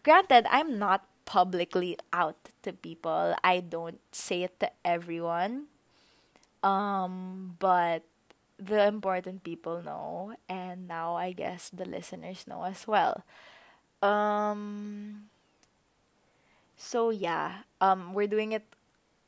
[0.03, 3.35] Granted, I'm not publicly out to people.
[3.43, 5.67] I don't say it to everyone.
[6.63, 8.03] Um, but
[8.59, 13.25] the important people know and now I guess the listeners know as well.
[14.03, 15.29] Um
[16.77, 18.65] so yeah, um we're doing it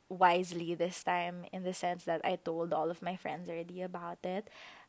[0.09, 4.19] wisely this time in the sense that I told all of my friends already about
[4.25, 4.49] it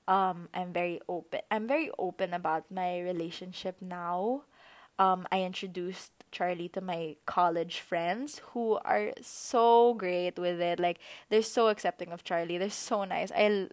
[0.09, 4.43] um I'm very open I'm very open about my relationship now.
[4.99, 10.79] Um I introduced Charlie to my college friends who are so great with it.
[10.79, 10.99] Like
[11.29, 12.57] they're so accepting of Charlie.
[12.57, 13.31] They're so nice.
[13.35, 13.69] I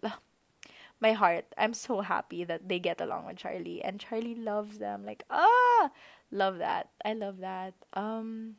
[1.01, 1.47] my heart.
[1.59, 5.05] I'm so happy that they get along with Charlie and Charlie loves them.
[5.07, 5.91] Like ah,
[6.31, 6.91] love that.
[7.05, 7.75] I love that.
[7.95, 8.57] Um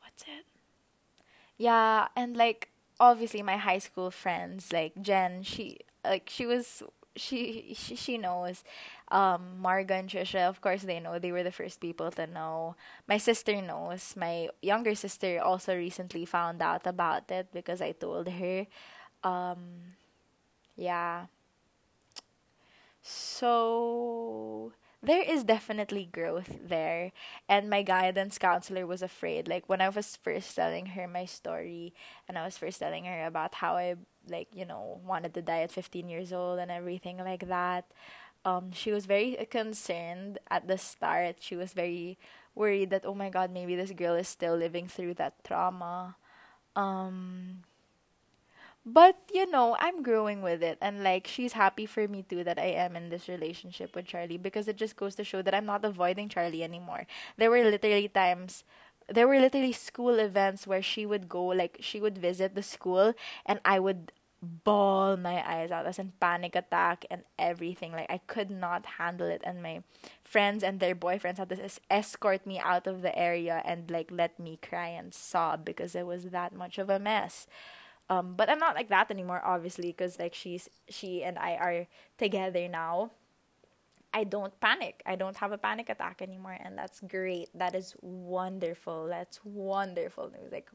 [0.00, 0.44] what's it?
[1.56, 2.68] Yeah, and like
[3.02, 6.82] obviously my high school friends like Jen, she like she was
[7.16, 8.64] she she, she knows
[9.10, 12.76] um Marga and Trisha of course they know they were the first people to know.
[13.08, 18.28] My sister knows my younger sister also recently found out about it because I told
[18.30, 18.66] her
[19.24, 19.96] um
[20.76, 21.26] yeah.
[23.02, 24.72] So
[25.02, 27.12] there is definitely growth there.
[27.48, 29.48] And my guidance counselor was afraid.
[29.48, 31.92] Like when i was first telling her my story
[32.28, 33.96] and i was first telling her about how i
[34.28, 37.84] like you know wanted to die at 15 years old and everything like that
[38.44, 41.36] um she was very concerned at the start.
[41.40, 42.18] She was very
[42.54, 46.16] worried that oh my god maybe this girl is still living through that trauma.
[46.76, 47.64] Um
[48.84, 50.78] but you know i'm growing with it.
[50.80, 54.38] And like she's happy for me too that i am in this relationship with charlie
[54.38, 57.06] because it just goes to show that i'm not avoiding charlie anymore.
[57.36, 58.64] There were literally times
[59.08, 63.14] there were literally school events where she would go like she would visit the school
[63.46, 64.12] and i would
[64.64, 67.92] bawl my eyes out as in panic attack and everything.
[67.92, 69.40] Like i could not handle it.
[69.44, 69.82] And my
[70.24, 74.40] friends and their boyfriends had to escort me out of the area and like let
[74.40, 77.46] me cry and sob because it was that much of a mess
[78.12, 81.86] um, but I'm not like that anymore, obviously, because like she's she and I are
[82.18, 83.10] together now.
[84.12, 85.02] I don't panic.
[85.06, 87.48] I don't have a panic attack anymore, and that's great.
[87.54, 89.06] That is wonderful.
[89.08, 90.52] That's wonderful news.
[90.52, 90.70] Like,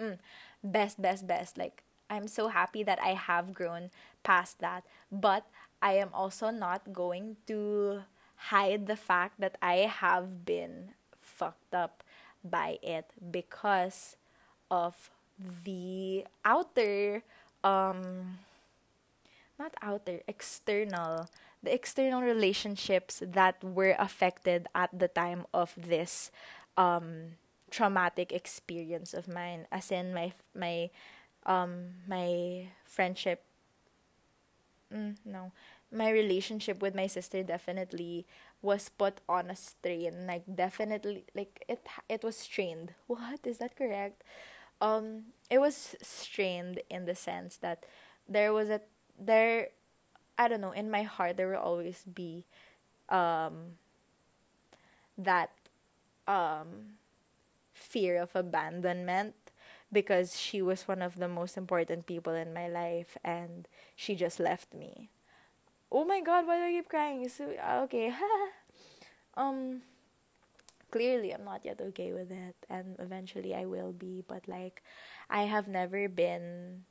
[0.00, 0.18] mm,
[0.64, 1.58] best, best, best.
[1.58, 3.90] Like, I'm so happy that I have grown
[4.22, 4.84] past that.
[5.12, 5.44] But
[5.82, 8.04] I am also not going to
[8.48, 12.02] hide the fact that I have been fucked up
[12.42, 14.16] by it because
[14.70, 15.10] of
[15.64, 17.22] the outer
[17.64, 18.38] um
[19.58, 21.28] not outer external
[21.62, 26.30] the external relationships that were affected at the time of this
[26.76, 27.34] um
[27.70, 30.88] traumatic experience of mine as in my my
[31.46, 33.42] um my friendship
[34.92, 35.52] mm, no
[35.90, 38.26] my relationship with my sister definitely
[38.60, 42.94] was put on a strain like definitely like it it was strained.
[43.06, 43.40] What?
[43.46, 44.22] Is that correct
[44.80, 47.84] um it was strained in the sense that
[48.28, 48.80] there was a
[49.18, 49.68] there
[50.38, 52.44] i don't know in my heart there will always be
[53.08, 53.78] um
[55.16, 55.50] that
[56.26, 56.98] um
[57.74, 59.34] fear of abandonment
[59.92, 64.40] because she was one of the most important people in my life and she just
[64.40, 65.10] left me.
[65.92, 67.28] Oh my god, why do I keep crying?
[67.28, 67.52] So,
[67.84, 68.12] okay.
[69.36, 69.82] um
[70.90, 74.82] clearly I'm not yet okay with it and eventually I will be, but like
[75.30, 76.84] I have never been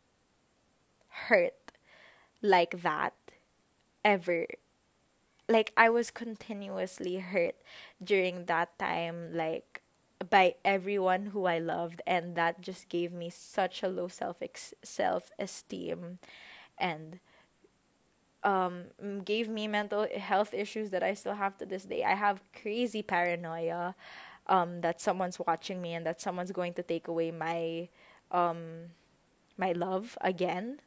[1.27, 1.71] hurt
[2.41, 3.13] like that
[4.05, 4.47] ever.
[5.49, 7.55] Like I was continuously hurt
[8.03, 9.81] during that time like
[10.29, 14.73] by everyone who I loved and that just gave me such a low self ex-
[14.83, 16.19] self esteem
[16.77, 17.19] and
[18.47, 18.85] um
[19.25, 22.03] gave me mental health issues that I still have to this day.
[22.05, 23.95] I have crazy paranoia
[24.47, 27.89] um that someone's watching me and that someone's going to take away my
[28.31, 28.91] um
[29.57, 30.79] my love again.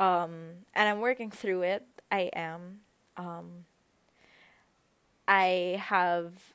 [0.00, 1.84] Um and I'm working through it.
[2.12, 2.80] I am
[3.16, 3.66] um
[5.28, 6.54] I have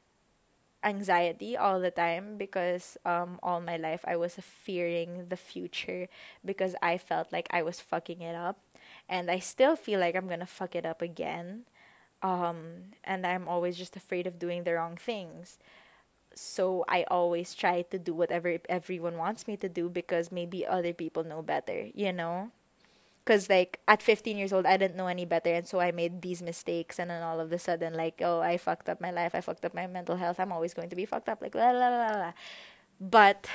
[0.84, 6.08] anxiety all the time because um all my life I was fearing the future
[6.44, 8.58] because I felt like I was fucking it up
[9.12, 11.66] and I still feel like I'm to fuck it up again
[12.24, 15.59] um and I'm always just afraid of doing the wrong things.
[16.36, 20.93] So I always try to do whatever everyone wants me to do because maybe other
[20.93, 22.51] people know better you know?
[23.26, 26.22] Because like at 15 years old i didn't know any better and so i made
[26.24, 29.36] these mistakes and then all of a sudden like oh i fucked up my life
[29.36, 31.72] i fucked up my mental health i'm always going to be fucked up like la
[31.72, 32.34] la la la.
[32.99, 33.47] But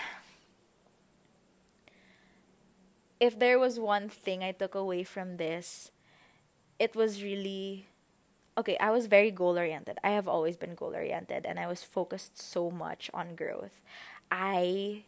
[3.20, 5.90] if there was one thing i took away from this
[6.78, 7.86] it was really
[8.58, 11.82] okay i was very goal oriented i have always been goal oriented and i was
[11.82, 13.82] focused so much on growth.
[14.30, 15.04] I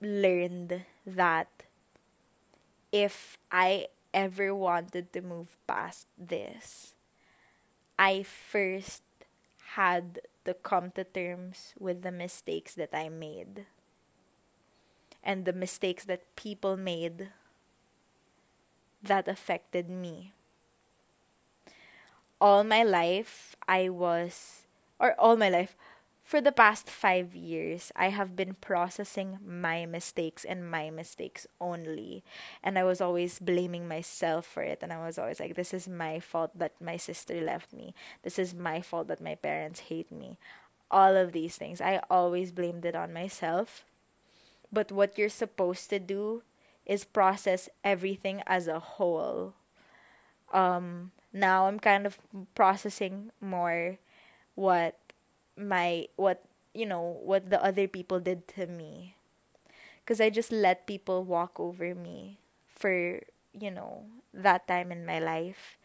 [0.00, 1.48] learned that
[2.90, 6.94] if I ever wanted to move past this,
[7.98, 9.02] I first
[9.76, 13.66] had to come to terms with the mistakes that I made
[15.22, 17.28] and the mistakes that people made
[19.02, 20.32] that affected me.
[22.40, 24.62] All my life, I was,
[24.98, 25.76] or all my life,
[26.22, 32.22] for the past five years, I have been processing my mistakes and my mistakes only.
[32.62, 34.78] And I was always blaming myself for it.
[34.82, 37.94] And I was always like, this is my fault that my sister left me.
[38.22, 40.38] This is my fault that my parents hate me.
[40.90, 41.80] All of these things.
[41.80, 43.84] I always blamed it on myself.
[44.72, 46.42] But what you're supposed to do
[46.86, 49.54] is process everything as a whole.
[50.52, 52.18] Um, now I'm kind of
[52.54, 53.98] processing more
[54.54, 54.98] what
[55.56, 56.44] my what
[56.74, 59.16] you know what the other people did to me
[60.04, 63.20] because i just let people walk over me for
[63.52, 64.04] you know
[64.34, 65.78] that time in my life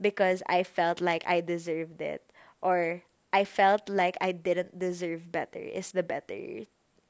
[0.00, 2.22] because i felt like i deserved it
[2.62, 6.64] or i felt like i didn't deserve better is the better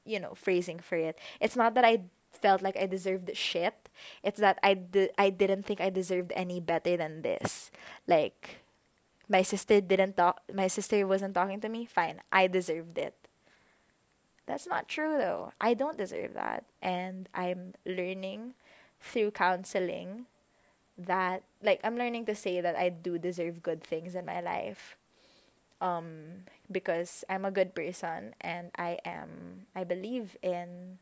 [0.05, 1.19] you know phrasing for it.
[1.41, 2.03] It's not that i
[2.33, 3.74] felt like i deserved shit.
[4.23, 7.70] It's that i di- i didn't think i deserved any better than this.
[8.07, 8.62] Like
[9.29, 13.15] my sister didn't talk my sister wasn't talking to me fine i deserved it.
[14.47, 15.53] That's not true though.
[15.61, 16.65] I don't deserve that.
[16.81, 18.55] And i'm learning
[19.01, 20.27] through counseling
[20.99, 24.97] that like i'm learning to say that i do deserve good things in my life
[25.82, 30.98] um because i'm a good person and i am i believe in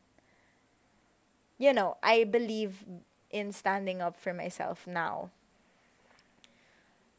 [1.58, 2.84] you know i believe
[3.30, 5.30] in standing up for myself now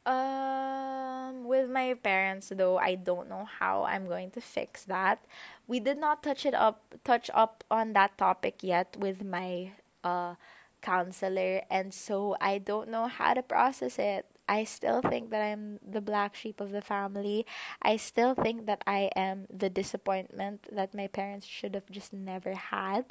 [0.06, 5.20] um, with my parents though, I don't know how I'm going to fix that.
[5.68, 9.72] We did not touch it up touch up on that topic yet with my
[10.04, 10.36] uh
[10.82, 14.26] counselor and so I don't know how to process it.
[14.48, 17.46] I still think that I'm the black sheep of the family.
[17.82, 22.54] I still think that I am the disappointment that my parents should have just never
[22.56, 23.06] had.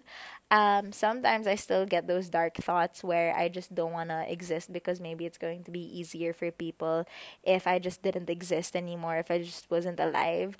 [0.51, 4.73] Um, sometimes I still get those dark thoughts where I just don't want to exist
[4.73, 7.07] because maybe it's going to be easier for people
[7.43, 10.57] if I just didn't exist anymore, if I just wasn't alive.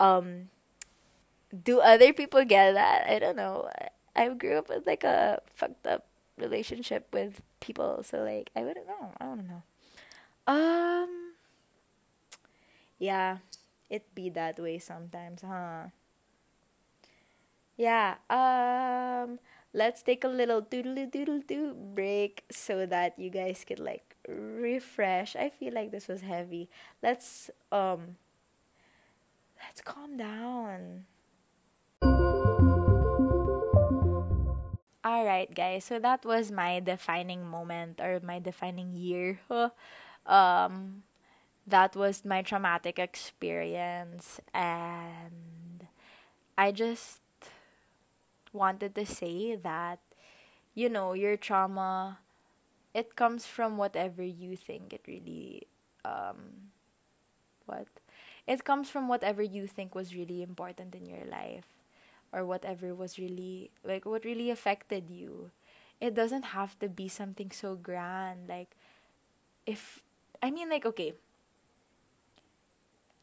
[0.00, 0.50] Um,
[1.62, 3.06] do other people get that?
[3.08, 3.70] I don't know.
[4.16, 6.06] I grew up with like a fucked up
[6.38, 9.12] relationship with people, so like I wouldn't know.
[9.20, 9.62] I don't know.
[10.46, 11.34] Um
[12.98, 13.38] yeah,
[13.90, 15.88] it be that way sometimes, huh?
[17.76, 18.16] Yeah.
[18.30, 19.38] Um
[19.74, 25.34] let's take a little doodle doodle doo break so that you guys could like refresh.
[25.36, 26.68] I feel like this was heavy.
[27.02, 28.16] Let's um
[29.58, 31.06] let's calm down.
[35.04, 35.84] All right, guys.
[35.84, 39.40] So that was my defining moment or my defining year.
[40.26, 41.02] um
[41.66, 45.86] that was my traumatic experience and
[46.58, 47.20] I just
[48.52, 49.98] wanted to say that
[50.74, 52.18] you know, your trauma
[52.94, 55.66] it comes from whatever you think it really
[56.04, 56.72] um
[57.66, 57.86] what
[58.46, 61.64] it comes from whatever you think was really important in your life
[62.32, 65.50] or whatever was really like what really affected you.
[66.00, 68.76] It doesn't have to be something so grand like
[69.66, 70.02] if
[70.46, 71.14] i mean like okay.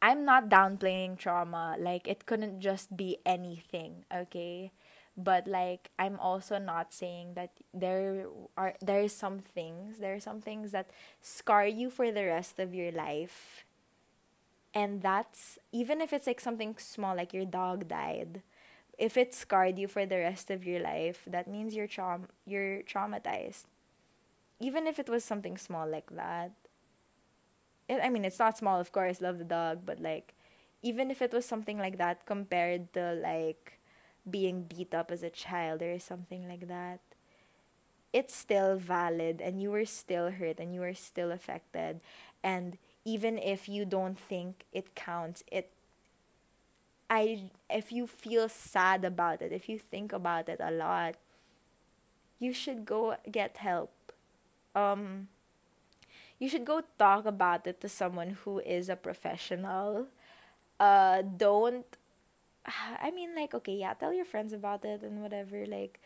[0.00, 1.76] I'm not downplaying trauma.
[1.78, 4.72] Like it couldn't just be anything okay?
[5.16, 8.26] But like i'm also not saying that there
[8.56, 10.88] are there are some things there are some things that
[11.20, 13.64] scar you for the rest of your life.
[14.74, 18.42] And that's even if it's like something small like your dog died
[18.98, 22.82] if it scarred you for the rest of your life that means you're traum you're
[22.84, 23.64] traumatized.
[24.60, 26.52] Even if it was something small like that
[27.88, 30.34] it, i mean it's not small of course love the dog but like
[30.82, 33.78] even if it was something like that compared to like
[34.28, 37.00] being beat up as a child or something like that,
[38.12, 42.00] it's still valid and you were still hurt and you were still affected.
[42.42, 45.70] And even if you don't think it counts, it
[47.10, 51.16] I if you feel sad about it, if you think about it a lot,
[52.38, 53.92] you should go get help.
[54.74, 55.28] Um
[56.42, 60.08] you should go talk about it to someone who is a professional.
[60.80, 61.86] Uh don't
[63.02, 65.66] I mean, like, okay, yeah, tell your friends about it and whatever.
[65.66, 66.00] Like,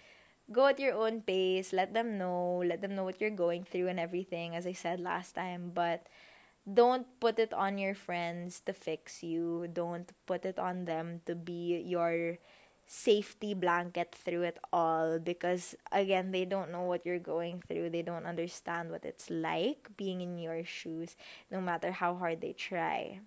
[0.53, 1.73] go at your own pace.
[1.73, 2.63] Let them know.
[2.65, 5.73] Let them know what you're going through and everything, as I said last time.
[5.75, 6.07] But
[6.67, 9.69] don't put it on your friends to fix you.
[9.73, 12.39] Don't put it on them to be your
[12.87, 18.03] safety blanket through it all because again they don't know what you're going through they
[18.03, 21.17] don't understand what it's like being in your shoes
[21.51, 23.19] no matter how hard they try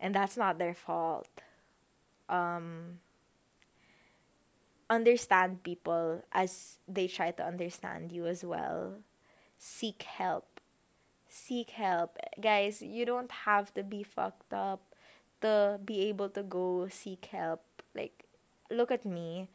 [0.00, 1.28] and that's not their fault
[2.28, 2.98] um,
[4.88, 8.94] understand people as they try to understand you as well.
[9.58, 10.60] Seek help.
[11.28, 12.18] Seek help.
[12.40, 14.94] Guys, you don't have to be fucked up
[15.42, 17.62] to be able to go seek help.
[17.94, 18.25] Like,
[18.70, 19.48] look at me.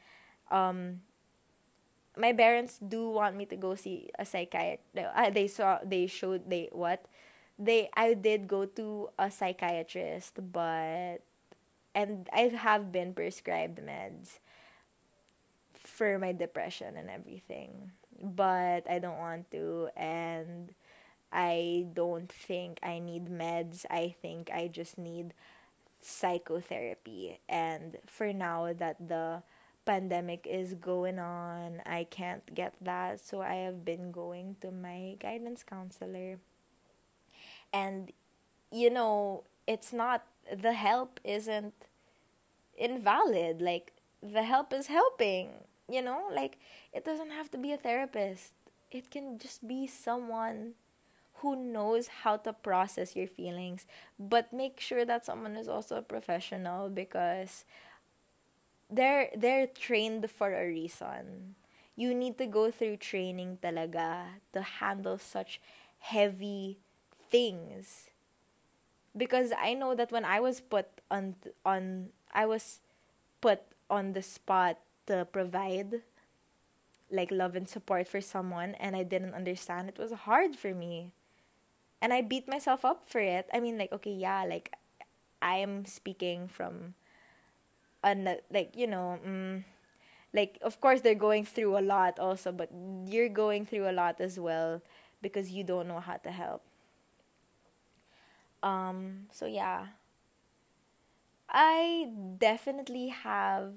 [0.49, 1.01] Um,
[2.17, 4.81] my parents do want me to go see a psychiatrist.
[4.95, 7.05] Uh, they saw, they showed, they, what?
[7.57, 11.19] They, I did go to a psychiatrist, but
[11.93, 14.39] and I have been prescribed meds
[15.73, 17.91] for my depression and everything.
[18.21, 20.73] But I don't want to and
[21.31, 23.85] I don't think I need meds.
[23.89, 25.33] I think I just need
[26.01, 27.39] psychotherapy.
[27.47, 29.43] And for now that the
[29.85, 33.19] pandemic is going on, I can't get that.
[33.19, 36.39] So I have been going to my guidance counselor.
[37.73, 38.11] And
[38.71, 41.73] you know, it's not the help isn't
[42.77, 43.61] invalid.
[43.61, 45.49] Like the help is helping,
[45.89, 46.29] you know?
[46.33, 46.57] Like
[46.93, 48.53] it doesn't have to be a therapist.
[48.91, 50.73] It can just be someone
[51.41, 53.85] who knows how to process your feelings,
[54.19, 57.65] but make sure that someone is also a professional because
[58.89, 61.55] they're they're trained for a reason.
[61.95, 65.61] You need to go through training talaga to handle such
[65.99, 66.79] heavy
[67.29, 68.09] things
[69.15, 71.35] because I know that when I was put on
[71.65, 72.79] on I was
[73.41, 76.01] put on the spot to provide
[77.11, 81.11] like love and support for someone and I didn't understand it was hard for me.
[82.01, 83.47] And I beat myself up for it.
[83.53, 84.73] I mean like okay, yeah, like
[85.41, 86.95] I'm speaking from
[88.03, 89.63] an like you know, mm,
[90.33, 92.69] like of course they're going through a lot also, but
[93.07, 94.81] you're going through a lot as well
[95.21, 96.63] because you don't know how to help.
[98.63, 99.87] Um, so yeah.
[101.49, 102.09] I
[102.39, 103.75] definitely have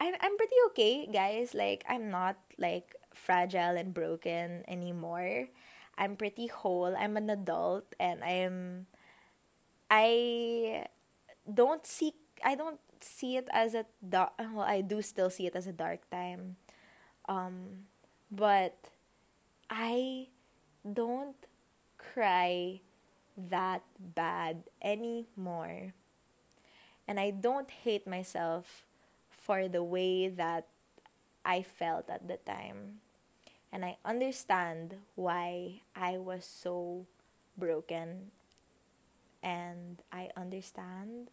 [0.00, 1.54] I'm I'm pretty okay, guys.
[1.54, 5.48] Like I'm not like fragile and broken anymore.
[5.98, 6.94] I'm pretty whole.
[6.96, 8.86] I'm an adult and I'm
[9.90, 10.86] I
[11.52, 12.14] don't seek
[12.44, 15.72] I don't see it as a dark well I do still see it as a
[15.72, 16.56] dark time.
[17.28, 17.88] Um
[18.30, 18.76] but
[19.70, 20.28] I
[20.84, 21.36] don't
[21.98, 22.80] cry
[23.36, 25.92] that bad anymore.
[27.08, 28.84] And I don't hate myself
[29.30, 30.66] for the way that
[31.44, 33.00] I felt at the time.
[33.72, 37.06] And I understand why I was so
[37.58, 38.30] broken.
[39.42, 41.30] And I understand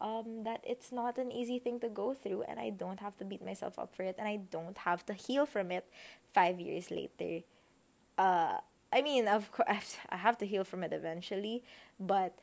[0.00, 3.24] um, that it's not an easy thing to go through, and I don't have to
[3.24, 5.86] beat myself up for it, and I don't have to heal from it
[6.32, 7.44] five years later.
[8.18, 8.58] Uh,
[8.92, 11.62] I mean, of course, I have to heal from it eventually,
[11.98, 12.38] but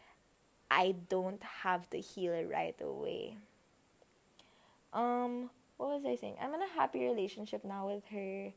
[0.69, 3.37] I don't have to heal it right away.
[4.93, 6.35] Um, what was I saying?
[6.41, 8.51] I'm in a happy relationship now with her.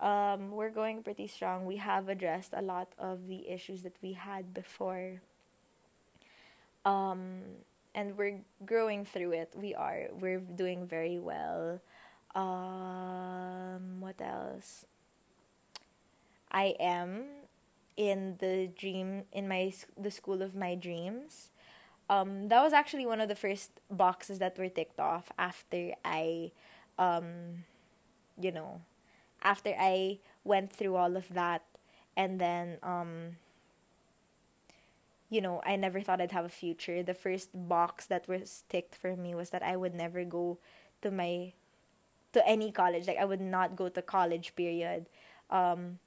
[0.00, 1.66] Um, we're going pretty strong.
[1.66, 5.20] We have addressed a lot of the issues that we had before.
[6.84, 7.40] Um,
[7.94, 9.52] and we're growing through it.
[9.56, 10.08] We are.
[10.12, 11.80] We're doing very well.
[12.34, 14.86] Um, what else?
[16.50, 17.24] I am
[17.96, 21.50] in the dream in my the school of my dreams.
[22.08, 26.52] Um, that was actually one of the first boxes that were ticked off after I,
[26.98, 27.64] um,
[28.40, 28.80] you know,
[29.42, 31.62] after I went through all of that,
[32.16, 33.36] and then um,
[35.30, 37.02] you know, I never thought I'd have a future.
[37.02, 40.58] The first box that was ticked for me was that I would never go
[41.02, 41.52] to my
[42.32, 43.06] to any college.
[43.06, 45.06] Like I would not go to college period.
[45.50, 45.98] Um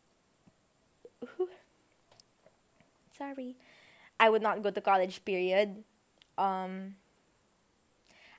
[3.17, 3.55] sorry.
[4.19, 5.83] I would not go to college period.
[6.37, 6.95] Um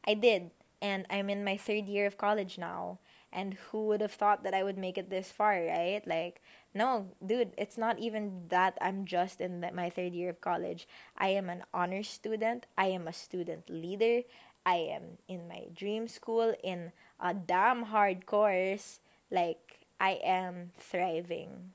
[0.05, 0.51] I did
[0.81, 2.98] and I'm in my third year of college now.
[3.32, 6.02] And who would have thought that I would make it this far, right?
[6.06, 6.42] Like
[6.74, 10.88] no, dude, it's not even that I'm just in the, my third year of college.
[11.18, 12.66] I am an honor student.
[12.78, 14.22] I am a student leader.
[14.64, 19.00] I am in my dream school in a damn hard course.
[19.30, 21.72] Like, I am thriving.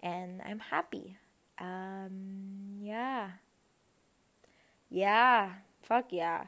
[0.00, 1.16] And I'm happy.
[1.58, 3.30] Um, yeah.
[4.90, 5.50] Yeah.
[5.82, 6.44] Fuck yeah.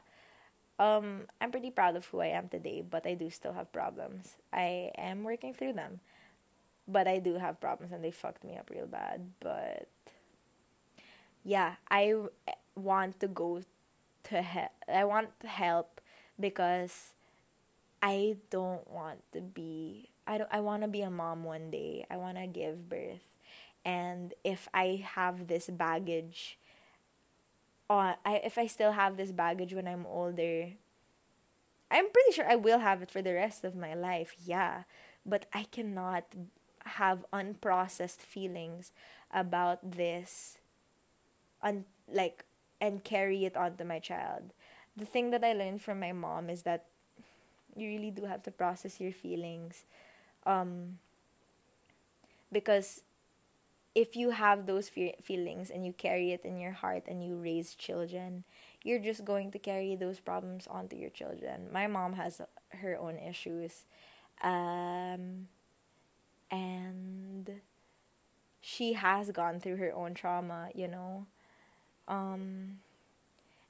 [0.79, 4.35] Um, I'm pretty proud of who I am today, but I do still have problems.
[4.53, 6.01] I am working through them
[6.87, 9.31] but I do have problems and they fucked me up real bad.
[9.39, 9.87] But
[11.43, 12.13] yeah, I
[12.75, 13.61] want to go
[14.25, 14.71] to help.
[14.87, 15.99] I want help
[16.39, 17.13] because
[18.01, 20.09] I don't want to be.
[20.25, 20.49] I don't.
[20.51, 22.05] I want to be a mom one day.
[22.09, 23.31] I want to give birth,
[23.83, 26.57] and if I have this baggage,
[27.89, 30.69] uh, I if I still have this baggage when I'm older,
[31.89, 34.35] I'm pretty sure I will have it for the rest of my life.
[34.43, 34.83] Yeah,
[35.25, 36.25] but I cannot
[36.85, 38.91] have unprocessed feelings
[39.31, 40.57] about this
[41.61, 42.45] un- like
[42.79, 44.53] and carry it onto my child
[44.95, 46.85] the thing that i learned from my mom is that
[47.75, 49.85] you really do have to process your feelings
[50.45, 50.99] um
[52.51, 53.03] because
[53.97, 57.35] if you have those fe- feelings and you carry it in your heart and you
[57.35, 58.43] raise children
[58.83, 62.41] you're just going to carry those problems onto your children my mom has
[62.71, 63.85] her own issues
[64.43, 65.47] um
[66.51, 67.61] and
[68.61, 71.25] she has gone through her own trauma, you know.
[72.07, 72.79] Um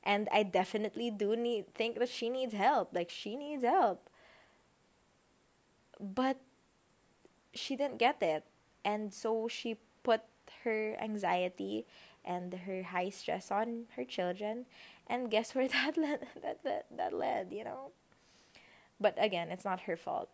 [0.04, 2.94] and I definitely do need think that she needs help.
[2.94, 4.10] Like she needs help.
[6.00, 6.38] But
[7.54, 8.44] she didn't get it.
[8.86, 9.78] And so she
[10.08, 10.24] put
[10.64, 11.86] her anxiety
[12.24, 14.66] and her high stress on her children.
[15.08, 17.92] And guess where that led that, that, that led, you know?
[19.00, 20.32] But again, it's not her fault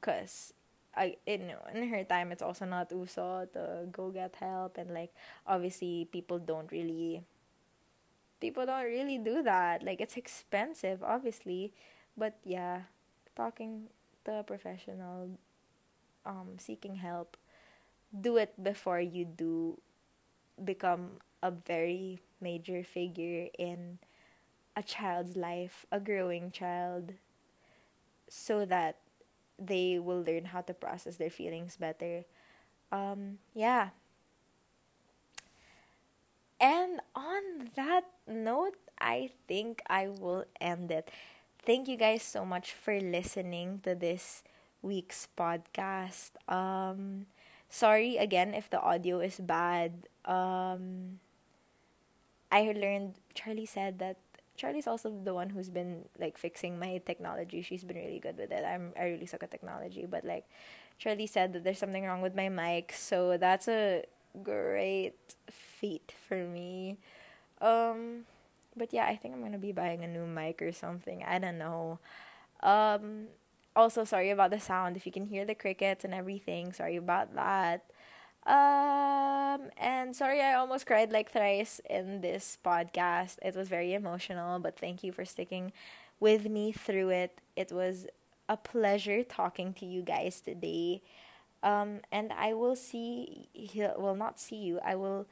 [0.00, 0.52] cuz
[0.94, 5.12] I know in her time it's also not uso to go get help and like
[5.46, 7.24] obviously people don't really
[8.40, 9.82] people don't really do that.
[9.82, 11.72] Like it's expensive obviously.
[12.16, 12.82] But yeah
[13.36, 13.88] talking
[14.24, 15.38] to a professional
[16.24, 17.36] um seeking help
[18.20, 19.78] do it before you do
[20.62, 23.98] become a very major figure in
[24.76, 27.14] a child's life a growing child
[28.28, 28.96] so that
[29.58, 32.24] they will learn how to process their feelings better.
[32.92, 33.90] Um, yeah.
[36.60, 41.10] And on that note, I think I will end it.
[41.64, 44.42] Thank you guys so much for listening to this
[44.82, 46.30] week's podcast.
[46.48, 47.26] Um,
[47.68, 50.08] sorry again if the audio is bad.
[50.24, 51.20] Um,
[52.50, 54.16] I learned, Charlie said that
[54.56, 57.60] Charlie's also the one who's been like fixing my technology.
[57.62, 58.64] She's been really good with it.
[58.64, 60.48] I'm I really suck at technology, but like
[60.98, 64.04] Charlie said that there's something wrong with my mic, so that's a
[64.42, 66.96] great feat for me.
[67.60, 68.24] Um
[68.76, 71.24] but yeah, I think I'm gonna be buying a new mic or something.
[71.24, 71.98] I don't know.
[72.62, 73.28] Um,
[73.76, 74.96] also, sorry about the sound.
[74.96, 77.84] If you can hear the crickets and everything, sorry about that.
[78.46, 83.36] Um, and sorry, I almost cried like thrice in this podcast.
[83.42, 85.72] It was very emotional, but thank you for sticking
[86.20, 87.40] with me through it.
[87.56, 88.06] It was
[88.48, 91.02] a pleasure talking to you guys today.
[91.62, 93.48] Um, and I will see,
[93.98, 94.78] will not see you.
[94.84, 95.26] I will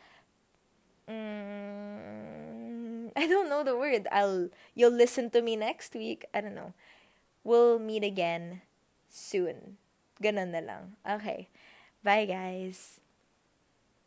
[1.08, 4.08] Mm, I don't know the word.
[4.10, 6.24] I'll you'll listen to me next week.
[6.34, 6.72] I don't know.
[7.44, 8.62] We'll meet again
[9.12, 9.76] soon.
[10.18, 10.96] Ganun na lang.
[11.04, 11.52] Okay.
[12.02, 13.03] Bye guys.